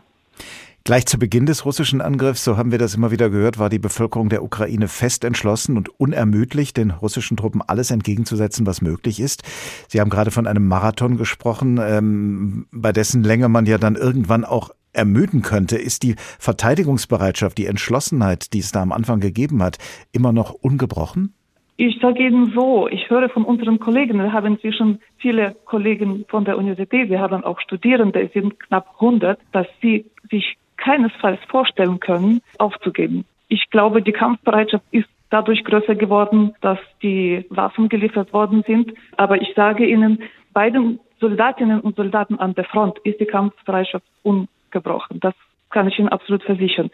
Gleich 0.87 1.07
zu 1.07 1.17
Beginn 1.17 1.47
des 1.47 1.65
russischen 1.65 1.99
Angriffs, 1.99 2.43
so 2.43 2.57
haben 2.57 2.69
wir 2.69 2.77
das 2.77 2.93
immer 2.93 3.09
wieder 3.09 3.31
gehört, 3.31 3.57
war 3.57 3.69
die 3.69 3.79
Bevölkerung 3.79 4.29
der 4.29 4.43
Ukraine 4.43 4.87
fest 4.87 5.23
entschlossen 5.23 5.77
und 5.77 5.89
unermüdlich, 5.99 6.75
den 6.75 6.91
russischen 6.91 7.37
Truppen 7.37 7.63
alles 7.65 7.89
entgegenzusetzen, 7.89 8.67
was 8.67 8.83
möglich 8.83 9.19
ist. 9.19 9.41
Sie 9.87 9.99
haben 9.99 10.11
gerade 10.11 10.29
von 10.29 10.45
einem 10.45 10.67
Marathon 10.67 11.17
gesprochen, 11.17 11.79
ähm, 11.81 12.67
bei 12.71 12.91
dessen 12.91 13.23
Länge 13.23 13.49
man 13.49 13.65
ja 13.65 13.79
dann 13.79 13.95
irgendwann 13.95 14.45
auch 14.45 14.69
ermüden 14.93 15.41
könnte. 15.41 15.75
Ist 15.75 16.03
die 16.03 16.13
Verteidigungsbereitschaft, 16.37 17.57
die 17.57 17.65
Entschlossenheit, 17.65 18.53
die 18.53 18.59
es 18.59 18.71
da 18.71 18.83
am 18.83 18.91
Anfang 18.91 19.19
gegeben 19.19 19.63
hat, 19.63 19.79
immer 20.11 20.33
noch 20.33 20.53
ungebrochen? 20.53 21.33
Ich 21.77 21.97
sage 21.99 22.27
Ihnen 22.27 22.53
so, 22.53 22.87
ich 22.89 23.09
höre 23.09 23.27
von 23.29 23.43
unseren 23.43 23.79
Kollegen, 23.79 24.19
wir 24.19 24.31
haben 24.31 24.53
inzwischen 24.53 24.99
viele 25.17 25.55
Kollegen 25.65 26.25
von 26.29 26.45
der 26.45 26.59
Universität, 26.59 27.09
wir 27.09 27.21
haben 27.21 27.43
auch 27.43 27.59
Studierende, 27.59 28.21
es 28.21 28.33
sind 28.33 28.59
knapp 28.59 28.93
100, 28.99 29.39
dass 29.51 29.65
sie 29.81 30.05
sich 30.29 30.57
keinesfalls 30.77 31.39
vorstellen 31.49 31.99
können, 31.99 32.41
aufzugeben. 32.57 33.25
Ich 33.47 33.69
glaube, 33.69 34.01
die 34.01 34.11
Kampfbereitschaft 34.11 34.85
ist 34.91 35.07
dadurch 35.29 35.63
größer 35.63 35.95
geworden, 35.95 36.55
dass 36.61 36.79
die 37.01 37.45
Waffen 37.49 37.89
geliefert 37.89 38.33
worden 38.33 38.63
sind. 38.65 38.93
Aber 39.17 39.41
ich 39.41 39.53
sage 39.55 39.85
Ihnen, 39.85 40.23
bei 40.53 40.69
den 40.69 40.99
Soldatinnen 41.19 41.81
und 41.81 41.95
Soldaten 41.95 42.39
an 42.39 42.53
der 42.55 42.65
Front 42.65 42.99
ist 43.03 43.19
die 43.19 43.25
Kampfbereitschaft 43.25 44.05
ungebrochen. 44.23 45.19
Das 45.19 45.33
kann 45.69 45.87
ich 45.87 45.99
Ihnen 45.99 46.09
absolut 46.09 46.43
versichern. 46.43 46.89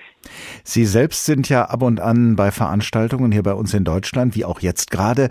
Sie 0.63 0.85
selbst 0.85 1.25
sind 1.25 1.49
ja 1.49 1.65
ab 1.65 1.83
und 1.83 1.99
an 1.99 2.35
bei 2.35 2.51
Veranstaltungen 2.51 3.31
hier 3.31 3.43
bei 3.43 3.53
uns 3.53 3.73
in 3.73 3.83
Deutschland, 3.83 4.35
wie 4.35 4.45
auch 4.45 4.61
jetzt 4.61 4.91
gerade. 4.91 5.29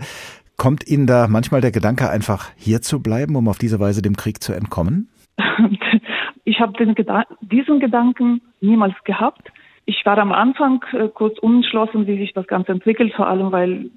Kommt 0.57 0.87
Ihnen 0.87 1.07
da 1.07 1.27
manchmal 1.27 1.59
der 1.59 1.71
Gedanke, 1.71 2.09
einfach 2.09 2.49
hier 2.55 2.81
zu 2.81 3.01
bleiben, 3.01 3.35
um 3.35 3.47
auf 3.47 3.57
diese 3.57 3.79
Weise 3.79 4.01
dem 4.01 4.15
Krieg 4.15 4.41
zu 4.43 4.53
entkommen? 4.53 5.09
Ich 6.43 6.59
habe 6.59 6.73
Geda 6.95 7.25
diesen 7.41 7.79
Gedanken 7.79 8.41
niemals 8.61 8.95
gehabt. 9.03 9.51
Ich 9.85 10.05
war 10.05 10.17
am 10.17 10.31
Anfang 10.31 10.83
äh, 10.93 11.07
kurz 11.07 11.37
unentschlossen, 11.39 12.07
wie 12.07 12.17
sich 12.17 12.33
das 12.33 12.47
Ganze 12.47 12.71
entwickelt, 12.71 13.13
vor 13.13 13.27
allem 13.27 13.51
weil 13.51 13.89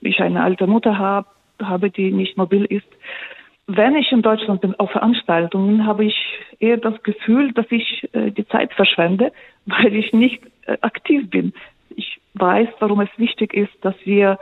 ich 0.00 0.20
eine 0.20 0.42
alte 0.42 0.66
Mutter 0.66 0.98
hab, 0.98 1.34
habe, 1.62 1.90
die 1.90 2.10
nicht 2.10 2.36
mobil 2.36 2.64
ist. 2.64 2.86
Wenn 3.66 3.96
ich 3.96 4.12
in 4.12 4.22
Deutschland 4.22 4.60
bin 4.60 4.74
auf 4.78 4.90
Veranstaltungen, 4.90 5.86
habe 5.86 6.04
ich 6.04 6.16
eher 6.58 6.76
das 6.76 7.02
Gefühl, 7.02 7.52
dass 7.52 7.66
ich 7.70 8.08
äh, 8.12 8.30
die 8.30 8.46
Zeit 8.48 8.72
verschwende, 8.74 9.32
weil 9.66 9.94
ich 9.94 10.12
nicht 10.12 10.42
äh, 10.66 10.76
aktiv 10.82 11.30
bin. 11.30 11.52
Ich 11.96 12.20
weiß, 12.34 12.68
warum 12.80 13.00
es 13.00 13.10
wichtig 13.16 13.54
ist, 13.54 13.72
dass 13.82 13.94
wir 14.04 14.38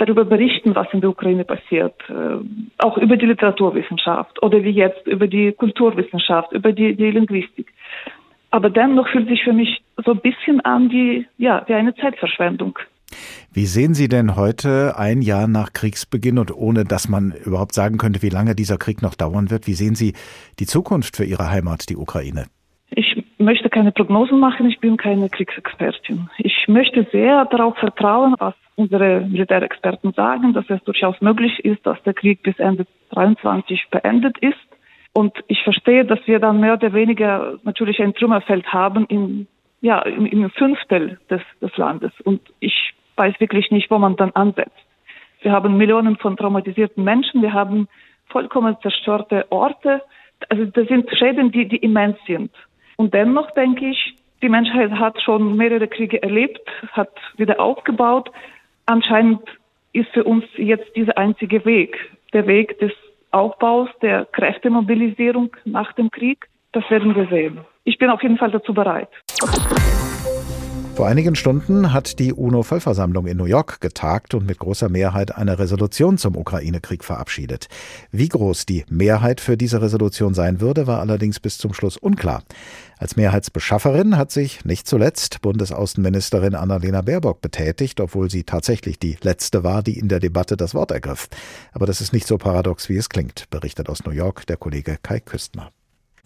darüber 0.00 0.24
berichten, 0.24 0.74
was 0.74 0.86
in 0.92 1.00
der 1.00 1.10
Ukraine 1.10 1.44
passiert, 1.44 1.94
äh, 2.08 2.38
auch 2.78 2.96
über 2.98 3.16
die 3.16 3.26
Literaturwissenschaft 3.26 4.42
oder 4.42 4.62
wie 4.64 4.70
jetzt 4.70 5.06
über 5.06 5.26
die 5.26 5.52
Kulturwissenschaft, 5.52 6.52
über 6.52 6.72
die, 6.72 6.96
die 6.96 7.10
Linguistik. 7.10 7.72
Aber 8.50 8.70
dennoch 8.70 9.08
fühlt 9.08 9.28
sich 9.28 9.44
für 9.44 9.52
mich 9.52 9.82
so 10.04 10.12
ein 10.12 10.20
bisschen 10.20 10.60
an 10.60 10.90
wie, 10.90 11.26
ja, 11.38 11.62
wie 11.66 11.74
eine 11.74 11.94
Zeitverschwendung. 11.94 12.78
Wie 13.52 13.66
sehen 13.66 13.94
Sie 13.94 14.08
denn 14.08 14.36
heute, 14.36 14.94
ein 14.96 15.22
Jahr 15.22 15.48
nach 15.48 15.72
Kriegsbeginn 15.72 16.38
und 16.38 16.54
ohne 16.54 16.84
dass 16.84 17.08
man 17.08 17.32
überhaupt 17.44 17.74
sagen 17.74 17.98
könnte, 17.98 18.22
wie 18.22 18.28
lange 18.28 18.54
dieser 18.54 18.78
Krieg 18.78 19.02
noch 19.02 19.14
dauern 19.14 19.50
wird, 19.50 19.66
wie 19.66 19.74
sehen 19.74 19.94
Sie 19.94 20.14
die 20.58 20.66
Zukunft 20.66 21.16
für 21.16 21.24
Ihre 21.24 21.50
Heimat, 21.50 21.88
die 21.90 21.96
Ukraine? 21.96 22.46
Ich 22.90 23.24
möchte 23.38 23.68
keine 23.68 23.92
Prognosen 23.92 24.38
machen, 24.38 24.68
ich 24.68 24.78
bin 24.80 24.96
keine 24.96 25.28
Kriegsexpertin. 25.28 26.28
Ich 26.38 26.59
möchte 26.70 27.06
sehr 27.12 27.44
darauf 27.46 27.76
vertrauen, 27.78 28.34
was 28.38 28.54
unsere 28.76 29.20
Militärexperten 29.20 30.12
sagen, 30.12 30.54
dass 30.54 30.68
es 30.68 30.82
durchaus 30.84 31.20
möglich 31.20 31.64
ist, 31.64 31.84
dass 31.84 32.02
der 32.04 32.14
Krieg 32.14 32.42
bis 32.42 32.58
Ende 32.58 32.86
23 33.10 33.88
beendet 33.90 34.38
ist. 34.38 34.56
Und 35.12 35.32
ich 35.48 35.62
verstehe, 35.64 36.04
dass 36.04 36.20
wir 36.26 36.38
dann 36.38 36.60
mehr 36.60 36.74
oder 36.74 36.92
weniger 36.92 37.58
natürlich 37.64 38.00
ein 38.00 38.14
Trümmerfeld 38.14 38.72
haben 38.72 39.06
im, 39.06 39.46
ja, 39.80 40.00
im, 40.02 40.24
im 40.26 40.50
Fünftel 40.50 41.18
des, 41.28 41.42
des 41.60 41.76
Landes. 41.76 42.12
Und 42.22 42.40
ich 42.60 42.94
weiß 43.16 43.38
wirklich 43.40 43.70
nicht, 43.70 43.90
wo 43.90 43.98
man 43.98 44.16
dann 44.16 44.30
ansetzt. 44.32 44.78
Wir 45.42 45.52
haben 45.52 45.76
Millionen 45.76 46.16
von 46.16 46.36
traumatisierten 46.36 47.02
Menschen, 47.02 47.42
wir 47.42 47.52
haben 47.52 47.88
vollkommen 48.26 48.76
zerstörte 48.82 49.46
Orte. 49.50 50.02
Also 50.48 50.66
das 50.66 50.86
sind 50.88 51.10
Schäden, 51.16 51.50
die, 51.50 51.66
die 51.66 51.78
immens 51.78 52.16
sind. 52.26 52.50
Und 52.96 53.12
dennoch 53.14 53.50
denke 53.52 53.86
ich, 53.90 54.14
die 54.42 54.48
Menschheit 54.48 54.90
hat 54.92 55.20
schon 55.22 55.56
mehrere 55.56 55.88
Kriege 55.88 56.22
erlebt, 56.22 56.66
hat 56.92 57.10
wieder 57.36 57.60
aufgebaut 57.60 58.30
anscheinend 58.90 59.40
ist 59.92 60.10
für 60.10 60.24
uns 60.24 60.44
jetzt 60.56 60.94
dieser 60.96 61.16
einzige 61.16 61.64
Weg, 61.64 61.96
der 62.32 62.46
Weg 62.46 62.78
des 62.78 62.92
Aufbaus, 63.30 63.88
der 64.02 64.26
Kräftemobilisierung 64.26 65.56
nach 65.64 65.92
dem 65.94 66.10
Krieg. 66.10 66.48
Das 66.72 66.88
werden 66.90 67.14
wir 67.14 67.26
sehen. 67.26 67.60
Ich 67.84 67.98
bin 67.98 68.10
auf 68.10 68.22
jeden 68.22 68.38
Fall 68.38 68.50
dazu 68.50 68.74
bereit. 68.74 69.08
Vor 71.00 71.08
einigen 71.08 71.34
Stunden 71.34 71.94
hat 71.94 72.18
die 72.18 72.34
UNO-Vollversammlung 72.34 73.26
in 73.26 73.38
New 73.38 73.46
York 73.46 73.80
getagt 73.80 74.34
und 74.34 74.46
mit 74.46 74.58
großer 74.58 74.90
Mehrheit 74.90 75.34
eine 75.34 75.58
Resolution 75.58 76.18
zum 76.18 76.36
Ukraine-Krieg 76.36 77.04
verabschiedet. 77.04 77.68
Wie 78.12 78.28
groß 78.28 78.66
die 78.66 78.84
Mehrheit 78.90 79.40
für 79.40 79.56
diese 79.56 79.80
Resolution 79.80 80.34
sein 80.34 80.60
würde, 80.60 80.86
war 80.86 81.00
allerdings 81.00 81.40
bis 81.40 81.56
zum 81.56 81.72
Schluss 81.72 81.96
unklar. 81.96 82.42
Als 82.98 83.16
Mehrheitsbeschafferin 83.16 84.18
hat 84.18 84.30
sich 84.30 84.66
nicht 84.66 84.86
zuletzt 84.86 85.40
Bundesaußenministerin 85.40 86.54
Annalena 86.54 87.00
Baerbock 87.00 87.40
betätigt, 87.40 87.98
obwohl 88.02 88.30
sie 88.30 88.44
tatsächlich 88.44 88.98
die 88.98 89.16
letzte 89.22 89.64
war, 89.64 89.82
die 89.82 89.98
in 89.98 90.08
der 90.08 90.20
Debatte 90.20 90.58
das 90.58 90.74
Wort 90.74 90.90
ergriff. 90.90 91.30
Aber 91.72 91.86
das 91.86 92.02
ist 92.02 92.12
nicht 92.12 92.26
so 92.26 92.36
paradox, 92.36 92.90
wie 92.90 92.98
es 92.98 93.08
klingt, 93.08 93.48
berichtet 93.48 93.88
aus 93.88 94.04
New 94.04 94.12
York 94.12 94.46
der 94.48 94.58
Kollege 94.58 94.98
Kai 95.02 95.20
Küstner. 95.20 95.72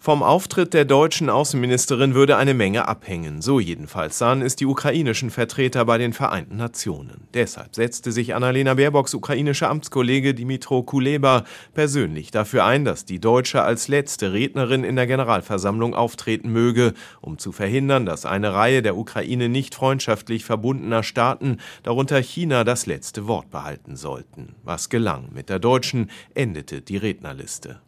Vom 0.05 0.21
Auftritt 0.21 0.75
der 0.75 0.85
deutschen 0.85 1.31
Außenministerin 1.31 2.13
würde 2.13 2.37
eine 2.37 2.53
Menge 2.53 2.87
abhängen. 2.87 3.41
So 3.41 3.59
jedenfalls 3.59 4.19
sahen 4.19 4.43
es 4.43 4.55
die 4.55 4.67
ukrainischen 4.67 5.31
Vertreter 5.31 5.83
bei 5.83 5.97
den 5.97 6.13
Vereinten 6.13 6.57
Nationen. 6.57 7.27
Deshalb 7.33 7.73
setzte 7.73 8.11
sich 8.11 8.35
Annalena 8.35 8.75
Baerbocks 8.75 9.15
ukrainischer 9.15 9.67
Amtskollege 9.67 10.35
Dimitro 10.35 10.83
Kuleba 10.83 11.43
persönlich 11.73 12.29
dafür 12.29 12.65
ein, 12.65 12.85
dass 12.85 13.05
die 13.05 13.19
Deutsche 13.19 13.63
als 13.63 13.87
letzte 13.87 14.31
Rednerin 14.31 14.83
in 14.83 14.95
der 14.95 15.07
Generalversammlung 15.07 15.95
auftreten 15.95 16.51
möge, 16.51 16.93
um 17.19 17.39
zu 17.39 17.51
verhindern, 17.51 18.05
dass 18.05 18.27
eine 18.27 18.53
Reihe 18.53 18.83
der 18.83 18.97
Ukraine 18.97 19.49
nicht 19.49 19.73
freundschaftlich 19.73 20.45
verbundener 20.45 21.01
Staaten, 21.01 21.57
darunter 21.81 22.19
China, 22.21 22.63
das 22.63 22.85
letzte 22.85 23.25
Wort 23.25 23.49
behalten 23.49 23.95
sollten. 23.95 24.53
Was 24.61 24.89
gelang. 24.89 25.29
Mit 25.33 25.49
der 25.49 25.57
Deutschen 25.57 26.11
endete 26.35 26.83
die 26.83 26.97
Rednerliste. 26.97 27.79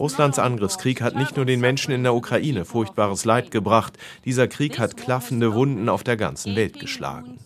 Russlands 0.00 0.40
Angriffskrieg 0.40 1.00
hat 1.00 1.14
nicht 1.14 1.36
nur 1.36 1.44
den 1.44 1.60
Menschen 1.60 1.92
in 1.92 2.02
der 2.02 2.14
Ukraine 2.14 2.64
furchtbares 2.64 3.24
Leid 3.24 3.52
gebracht, 3.52 3.96
dieser 4.24 4.48
Krieg 4.48 4.80
hat 4.80 4.96
klaffende 4.96 5.54
Wunden 5.54 5.88
auf 5.88 6.02
der 6.02 6.16
ganzen 6.16 6.56
Welt 6.56 6.80
geschlagen. 6.80 7.38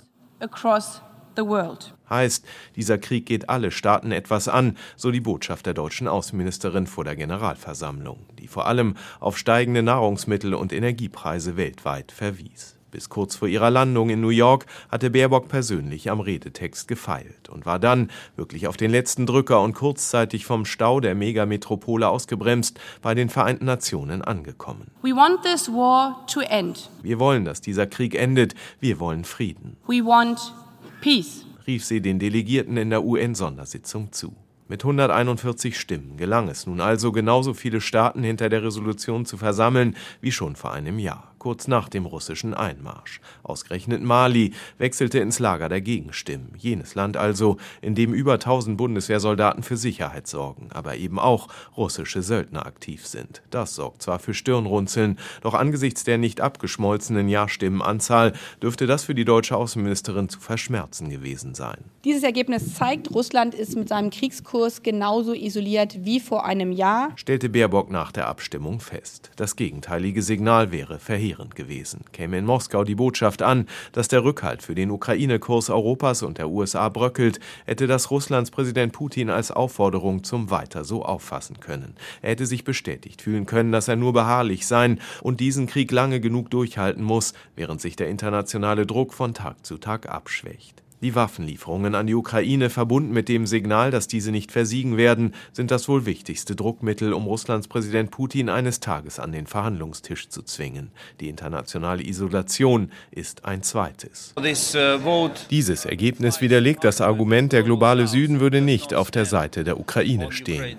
the 1.37 1.43
world. 1.43 1.95
Heißt, 2.09 2.47
dieser 2.75 2.97
Krieg 2.97 3.27
geht 3.27 3.51
alle 3.51 3.71
Staaten 3.71 4.13
etwas 4.13 4.49
an, 4.49 4.79
so 4.97 5.11
die 5.11 5.21
Botschaft 5.21 5.67
der 5.67 5.75
deutschen 5.75 6.09
Außenministerin 6.09 6.87
vor 6.87 7.05
der 7.05 7.17
Generalversammlung, 7.17 8.27
die 8.39 8.49
vor 8.49 8.67
allem 8.67 8.97
auf 9.21 9.37
steigende 9.37 9.83
Nahrungsmittel 9.83 10.55
und 10.55 10.73
Energiepreise 10.73 11.59
weltweit 11.59 12.13
verwies. 12.13 12.80
Bis 12.91 13.09
kurz 13.09 13.37
vor 13.37 13.47
ihrer 13.47 13.71
Landung 13.71 14.11
in 14.11 14.21
New 14.21 14.31
York 14.31 14.67
hatte 14.91 15.11
Baerbock 15.11 15.49
persönlich 15.49 16.11
am 16.11 16.21
Redetext 16.21 16.89
gefeilt 16.89 17.49
und 17.49 17.65
war 17.65 17.79
dann, 17.79 18.11
wirklich 18.37 18.67
auf 18.67 18.77
den 18.77 18.91
letzten 18.91 19.27
Drücker 19.27 19.63
und 19.63 19.75
kurzzeitig 19.75 20.45
vom 20.45 20.65
Stau 20.65 20.99
der 20.99 21.15
Megametropole 21.15 22.09
ausgebremst, 22.09 22.81
bei 23.01 23.15
den 23.15 23.29
Vereinten 23.29 23.67
Nationen 23.67 24.23
angekommen. 24.23 24.91
We 25.03 25.11
want 25.11 25.43
this 25.43 25.69
war 25.69 26.27
to 26.27 26.41
end. 26.41 26.91
Wir 27.03 27.21
wollen, 27.21 27.45
dass 27.45 27.61
dieser 27.61 27.87
Krieg 27.87 28.15
endet. 28.15 28.55
Wir 28.81 28.99
wollen 28.99 29.25
Frieden. 29.25 29.77
We 29.87 30.05
want 30.05 30.53
peace. 31.01 31.45
rief 31.67 31.85
sie 31.85 32.01
den 32.01 32.19
Delegierten 32.19 32.77
in 32.77 32.91
der 32.91 33.05
UN-Sondersitzung 33.05 34.13
zu. 34.13 34.35
Mit 34.67 34.85
141 34.85 35.79
Stimmen 35.79 36.17
gelang 36.17 36.49
es 36.49 36.67
nun 36.67 36.81
also, 36.81 37.13
genauso 37.13 37.55
viele 37.55 37.81
Staaten 37.81 38.23
hinter 38.23 38.49
der 38.49 38.63
Resolution 38.63 39.27
zu 39.27 39.37
versammeln 39.37 39.97
wie 40.21 40.33
schon 40.33 40.55
vor 40.55 40.73
einem 40.73 40.99
Jahr 40.99 41.30
kurz 41.41 41.67
nach 41.67 41.89
dem 41.89 42.07
russischen 42.07 42.55
Einmarsch. 42.55 43.21
Ausgerechnet 43.43 44.03
Mali 44.03 44.53
wechselte 44.79 45.19
ins 45.19 45.41
Lager 45.41 45.69
der 45.69 45.81
Gegenstimmen. 45.81 46.53
Jenes 46.57 46.95
Land 46.95 47.17
also, 47.17 47.57
in 47.81 47.97
dem 47.97 48.15
über 48.15 48.35
1000 48.35 48.77
Bundeswehrsoldaten 48.77 49.65
für 49.65 49.77
Sicherheit 49.77 50.29
sorgen, 50.29 50.69
aber 50.73 50.97
eben 50.97 51.19
auch 51.19 51.49
russische 51.77 52.23
Söldner 52.23 52.67
aktiv 52.67 53.07
sind. 53.07 53.43
Das 53.51 53.75
sorgt 53.75 54.03
zwar 54.03 54.21
für 54.21 54.35
Stirnrunzeln, 54.35 55.19
doch 55.41 55.55
angesichts 55.55 56.05
der 56.05 56.19
nicht 56.19 56.41
abgeschmolzenen 56.41 57.29
Ja-Stimmenanzahl 57.29 58.35
dürfte 58.63 58.87
das 58.87 59.05
für 59.05 59.15
die 59.15 59.25
deutsche 59.25 59.57
Außenministerin 59.57 60.29
zu 60.29 60.39
verschmerzen 60.39 61.09
gewesen 61.09 61.55
sein. 61.55 61.79
Dieses 62.05 62.23
Ergebnis 62.23 62.75
zeigt, 62.75 63.11
Russland 63.11 63.55
ist 63.55 63.77
mit 63.77 63.89
seinem 63.89 64.11
Kriegskurs 64.11 64.83
genauso 64.83 65.33
isoliert 65.33 66.05
wie 66.05 66.21
vor 66.21 66.45
einem 66.45 66.71
Jahr, 66.71 67.13
stellte 67.17 67.49
Baerbock 67.49 67.91
nach 67.91 68.13
der 68.13 68.29
Abstimmung 68.29 68.81
fest. 68.81 69.31
Das 69.37 69.57
gegenteilige 69.57 70.23
Signal 70.23 70.71
wäre 70.71 70.99
verheerend 70.99 71.30
verheerend 71.31 71.55
gewesen. 71.55 72.05
Käme 72.13 72.39
in 72.39 72.45
Moskau 72.45 72.85
die 72.85 72.95
Botschaft 72.95 73.43
an, 73.43 73.67
dass 73.93 74.09
der 74.09 74.25
Rückhalt 74.25 74.63
für 74.63 74.75
den 74.75 74.91
Ukraine-Kurs 74.91 75.71
Europas 75.71 76.23
und 76.23 76.39
der 76.39 76.49
USA 76.49 76.89
bröckelt, 76.89 77.41
hätte 77.67 77.87
das 77.87 78.11
Russlands 78.11 78.51
Präsident 78.51 78.93
Putin 78.93 79.31
als 79.31 79.51
Aufforderung 79.51 80.25
zum 80.25 80.51
Weiter 80.51 80.85
so 80.85 81.05
auffassen 81.05 81.61
können. 81.61 81.95
Er 82.23 82.31
hätte 82.31 82.47
sich 82.47 82.65
bestätigt 82.65 83.23
fühlen 83.23 83.47
können, 83.47 83.73
dass 83.73 83.89
er 83.89 83.97
nur 83.97 84.13
beharrlich 84.13 84.67
sein 84.67 85.01
und 85.23 85.41
diesen 85.41 85.67
Krieg 85.67 85.93
lange 85.93 86.21
genug 86.21 86.51
durchhalten 86.51 87.05
muss, 87.05 87.35
während 87.55 87.81
sich 87.81 87.97
der 87.97 88.09
internationale 88.09 88.87
Druck 88.87 89.15
von 89.15 89.35
Tag 89.35 89.65
zu 89.65 89.79
Tag 89.79 90.09
abschwächt. 90.09 90.83
Die 91.03 91.15
Waffenlieferungen 91.15 91.95
an 91.95 92.07
die 92.07 92.15
Ukraine, 92.15 92.69
verbunden 92.69 93.13
mit 93.13 93.31
dem 93.31 93.47
Signal, 93.47 93.91
dass 93.91 94.07
diese 94.07 94.31
nicht 94.31 94.53
versiegen 94.53 94.99
werden, 94.99 95.35
sind 95.51 95.71
das 95.71 95.89
wohl 95.89 96.05
wichtigste 96.05 96.55
Druckmittel, 96.55 97.15
um 97.15 97.25
Russlands 97.25 97.69
Präsident 97.69 98.11
Putin 98.11 98.51
eines 98.51 98.81
Tages 98.81 99.19
an 99.19 99.33
den 99.33 99.47
Verhandlungstisch 99.47 100.29
zu 100.29 100.43
zwingen. 100.43 100.91
Die 101.21 101.31
internationale 101.31 102.07
Isolation 102.07 102.93
ist 103.11 103.47
ein 103.47 103.63
zweites. 103.63 104.35
Uh, 104.39 105.31
Dieses 105.49 105.87
Ergebnis 105.87 106.43
widerlegt 106.43 106.85
das 106.85 107.01
Argument, 107.01 107.53
der 107.53 107.63
globale 107.63 108.07
Süden 108.07 108.41
würde 108.41 108.61
nicht 108.61 108.93
auf 108.93 109.11
der 109.11 109.25
Seite 109.25 109.65
der 109.65 109.81
Ukraine 109.81 110.31
stehen. 110.33 110.77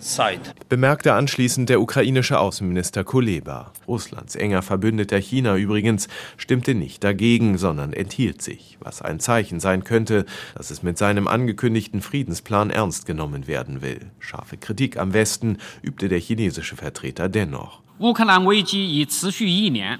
Bemerkte 0.69 1.13
anschließend 1.13 1.67
der 1.67 1.81
ukrainische 1.81 2.39
Außenminister 2.39 3.03
Kuleba. 3.03 3.73
Russlands 3.87 4.35
enger 4.35 4.61
Verbündeter 4.61 5.17
China 5.17 5.57
übrigens 5.57 6.07
stimmte 6.37 6.75
nicht 6.75 7.03
dagegen, 7.03 7.57
sondern 7.57 7.91
enthielt 7.91 8.43
sich, 8.43 8.77
was 8.79 9.01
ein 9.01 9.19
Zeichen 9.19 9.59
sein 9.59 9.83
könnte, 9.83 10.10
meinte, 10.11 10.25
dass 10.55 10.71
es 10.71 10.83
mit 10.83 10.97
seinem 10.97 11.27
angekündigten 11.27 12.01
Friedensplan 12.01 12.69
ernst 12.69 13.05
genommen 13.05 13.47
werden 13.47 13.81
will. 13.81 14.11
Scharfe 14.19 14.57
Kritik 14.57 14.97
am 14.97 15.13
Westen 15.13 15.57
übte 15.81 16.09
der 16.09 16.19
chinesische 16.19 16.75
Vertreter 16.75 17.29
dennoch. 17.29 17.81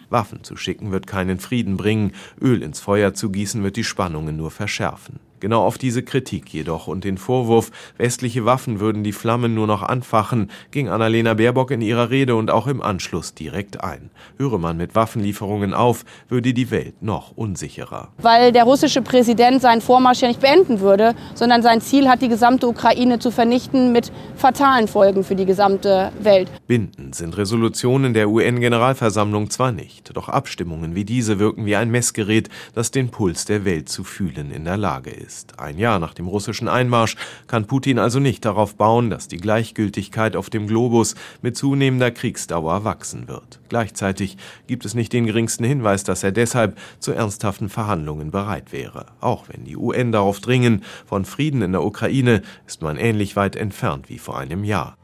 Waffen 0.10 0.44
zu 0.44 0.58
schicken 0.58 0.92
wird 0.92 1.06
keinen 1.06 1.40
Frieden 1.40 1.78
bringen, 1.78 2.14
Öl 2.42 2.64
ins 2.64 2.80
Feuer 2.80 3.14
zu 3.14 3.30
gießen 3.30 3.64
wird 3.64 3.76
die 3.76 3.84
Spannungen 3.84 4.36
nur 4.36 4.50
verschärfen. 4.50 5.20
Genau 5.42 5.66
auf 5.66 5.80
diese 5.80 6.04
Kritik 6.04 6.54
jedoch 6.54 6.86
und 6.86 7.04
den 7.04 7.18
Vorwurf, 7.18 7.72
westliche 7.98 8.46
Waffen 8.46 8.80
würden 8.80 9.04
die 9.04 9.12
Flammen 9.12 9.56
nur 9.56 9.66
noch 9.66 9.82
anfachen, 9.82 10.52
ging 10.70 10.88
Annalena 10.88 11.34
Baerbock 11.34 11.72
in 11.72 11.82
ihrer 11.82 12.12
Rede 12.12 12.36
und 12.36 12.52
auch 12.52 12.68
im 12.68 12.80
Anschluss 12.80 13.34
direkt 13.34 13.84
ein. 13.84 14.12
Höre 14.38 14.60
man 14.60 14.78
mit 14.78 14.94
Waffenlieferungen 14.94 15.74
auf, 15.74 16.06
würde 16.30 16.54
die 16.54 16.70
Welt 16.70 17.02
noch 17.02 17.36
unsicherer. 17.36 18.10
Weil 18.20 18.52
der 18.52 18.66
russische 18.66 19.02
Präsident 19.02 19.64
seinen 19.64 19.82
Vormarsch 19.82 20.22
ja 20.22 20.28
nicht 20.28 20.42
beenden 20.42 20.80
würde, 20.80 21.16
sondern 21.34 21.64
sein 21.64 21.82
Ziel 21.82 22.08
hat, 22.08 22.22
die 22.22 22.30
gesamte 22.30 22.68
Ukraine 22.68 23.18
zu 23.18 23.32
vernichten 23.32 23.92
mit 23.92 24.12
fatalen 24.36 24.88
Folgen 24.88 25.24
für 25.24 25.36
die 25.36 25.48
gesamte 25.48 26.12
Welt. 26.20 26.52
Bindend 26.68 27.16
sind 27.16 27.36
Resolutionen 27.36 28.14
der 28.14 28.30
UN-Generalversammlung 28.30 29.50
zwar 29.50 29.72
nicht, 29.72 30.16
doch 30.16 30.30
Abstimmungen 30.30 30.94
wie 30.94 31.04
diese 31.04 31.40
wirken 31.40 31.66
wie 31.66 31.76
ein 31.76 31.90
Messgerät, 31.90 32.48
das 32.76 32.92
den 32.92 33.10
Puls 33.10 33.46
der 33.46 33.66
Welt 33.66 33.90
zu 33.90 34.04
fühlen 34.04 34.52
in 34.52 34.66
der 34.66 34.78
Lage 34.78 35.10
ist 35.10 35.31
ist. 35.32 35.60
Ein 35.60 35.78
Jahr 35.78 36.00
nach 36.00 36.14
dem 36.14 36.28
russischen 36.28 36.68
Einmarsch 36.68 37.16
kann 37.48 37.66
Putin 37.66 38.00
also 38.00 38.20
nicht 38.20 38.46
darauf 38.46 38.76
bauen, 38.76 39.10
dass 39.10 39.28
die 39.28 39.38
Gleichgültigkeit 39.38 40.36
auf 40.36 40.50
dem 40.50 40.68
Globus 40.68 41.16
mit 41.42 41.56
zunehmender 41.58 42.12
Kriegsdauer 42.12 42.84
wachsen 42.84 43.28
wird. 43.28 43.60
Gleichzeitig 43.70 44.38
gibt 44.68 44.86
es 44.86 44.94
nicht 44.94 45.14
den 45.14 45.26
geringsten 45.26 45.64
Hinweis, 45.64 46.04
dass 46.04 46.24
er 46.24 46.32
deshalb 46.32 46.78
zu 47.00 47.14
ernsthaften 47.14 47.70
Verhandlungen 47.70 48.32
bereit 48.32 48.72
wäre. 48.72 49.06
Auch 49.22 49.46
wenn 49.48 49.64
die 49.64 49.78
UN 49.78 50.12
darauf 50.12 50.40
dringen, 50.40 50.84
von 51.06 51.26
Frieden 51.26 51.62
in 51.62 51.72
der 51.72 51.84
Ukraine 51.84 52.42
ist 52.68 52.82
man 52.82 52.98
ähnlich 52.98 53.36
weit 53.36 53.56
entfernt 53.56 54.10
wie 54.10 54.20
vor 54.20 54.38
einem 54.38 54.64
Jahr. 54.64 54.96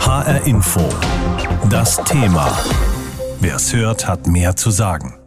HR 0.00 0.46
Info. 0.46 0.88
Das 1.70 1.96
Thema. 2.04 2.56
Wer 3.40 3.56
es 3.56 3.74
hört, 3.74 4.06
hat 4.06 4.26
mehr 4.26 4.56
zu 4.56 4.70
sagen. 4.70 5.25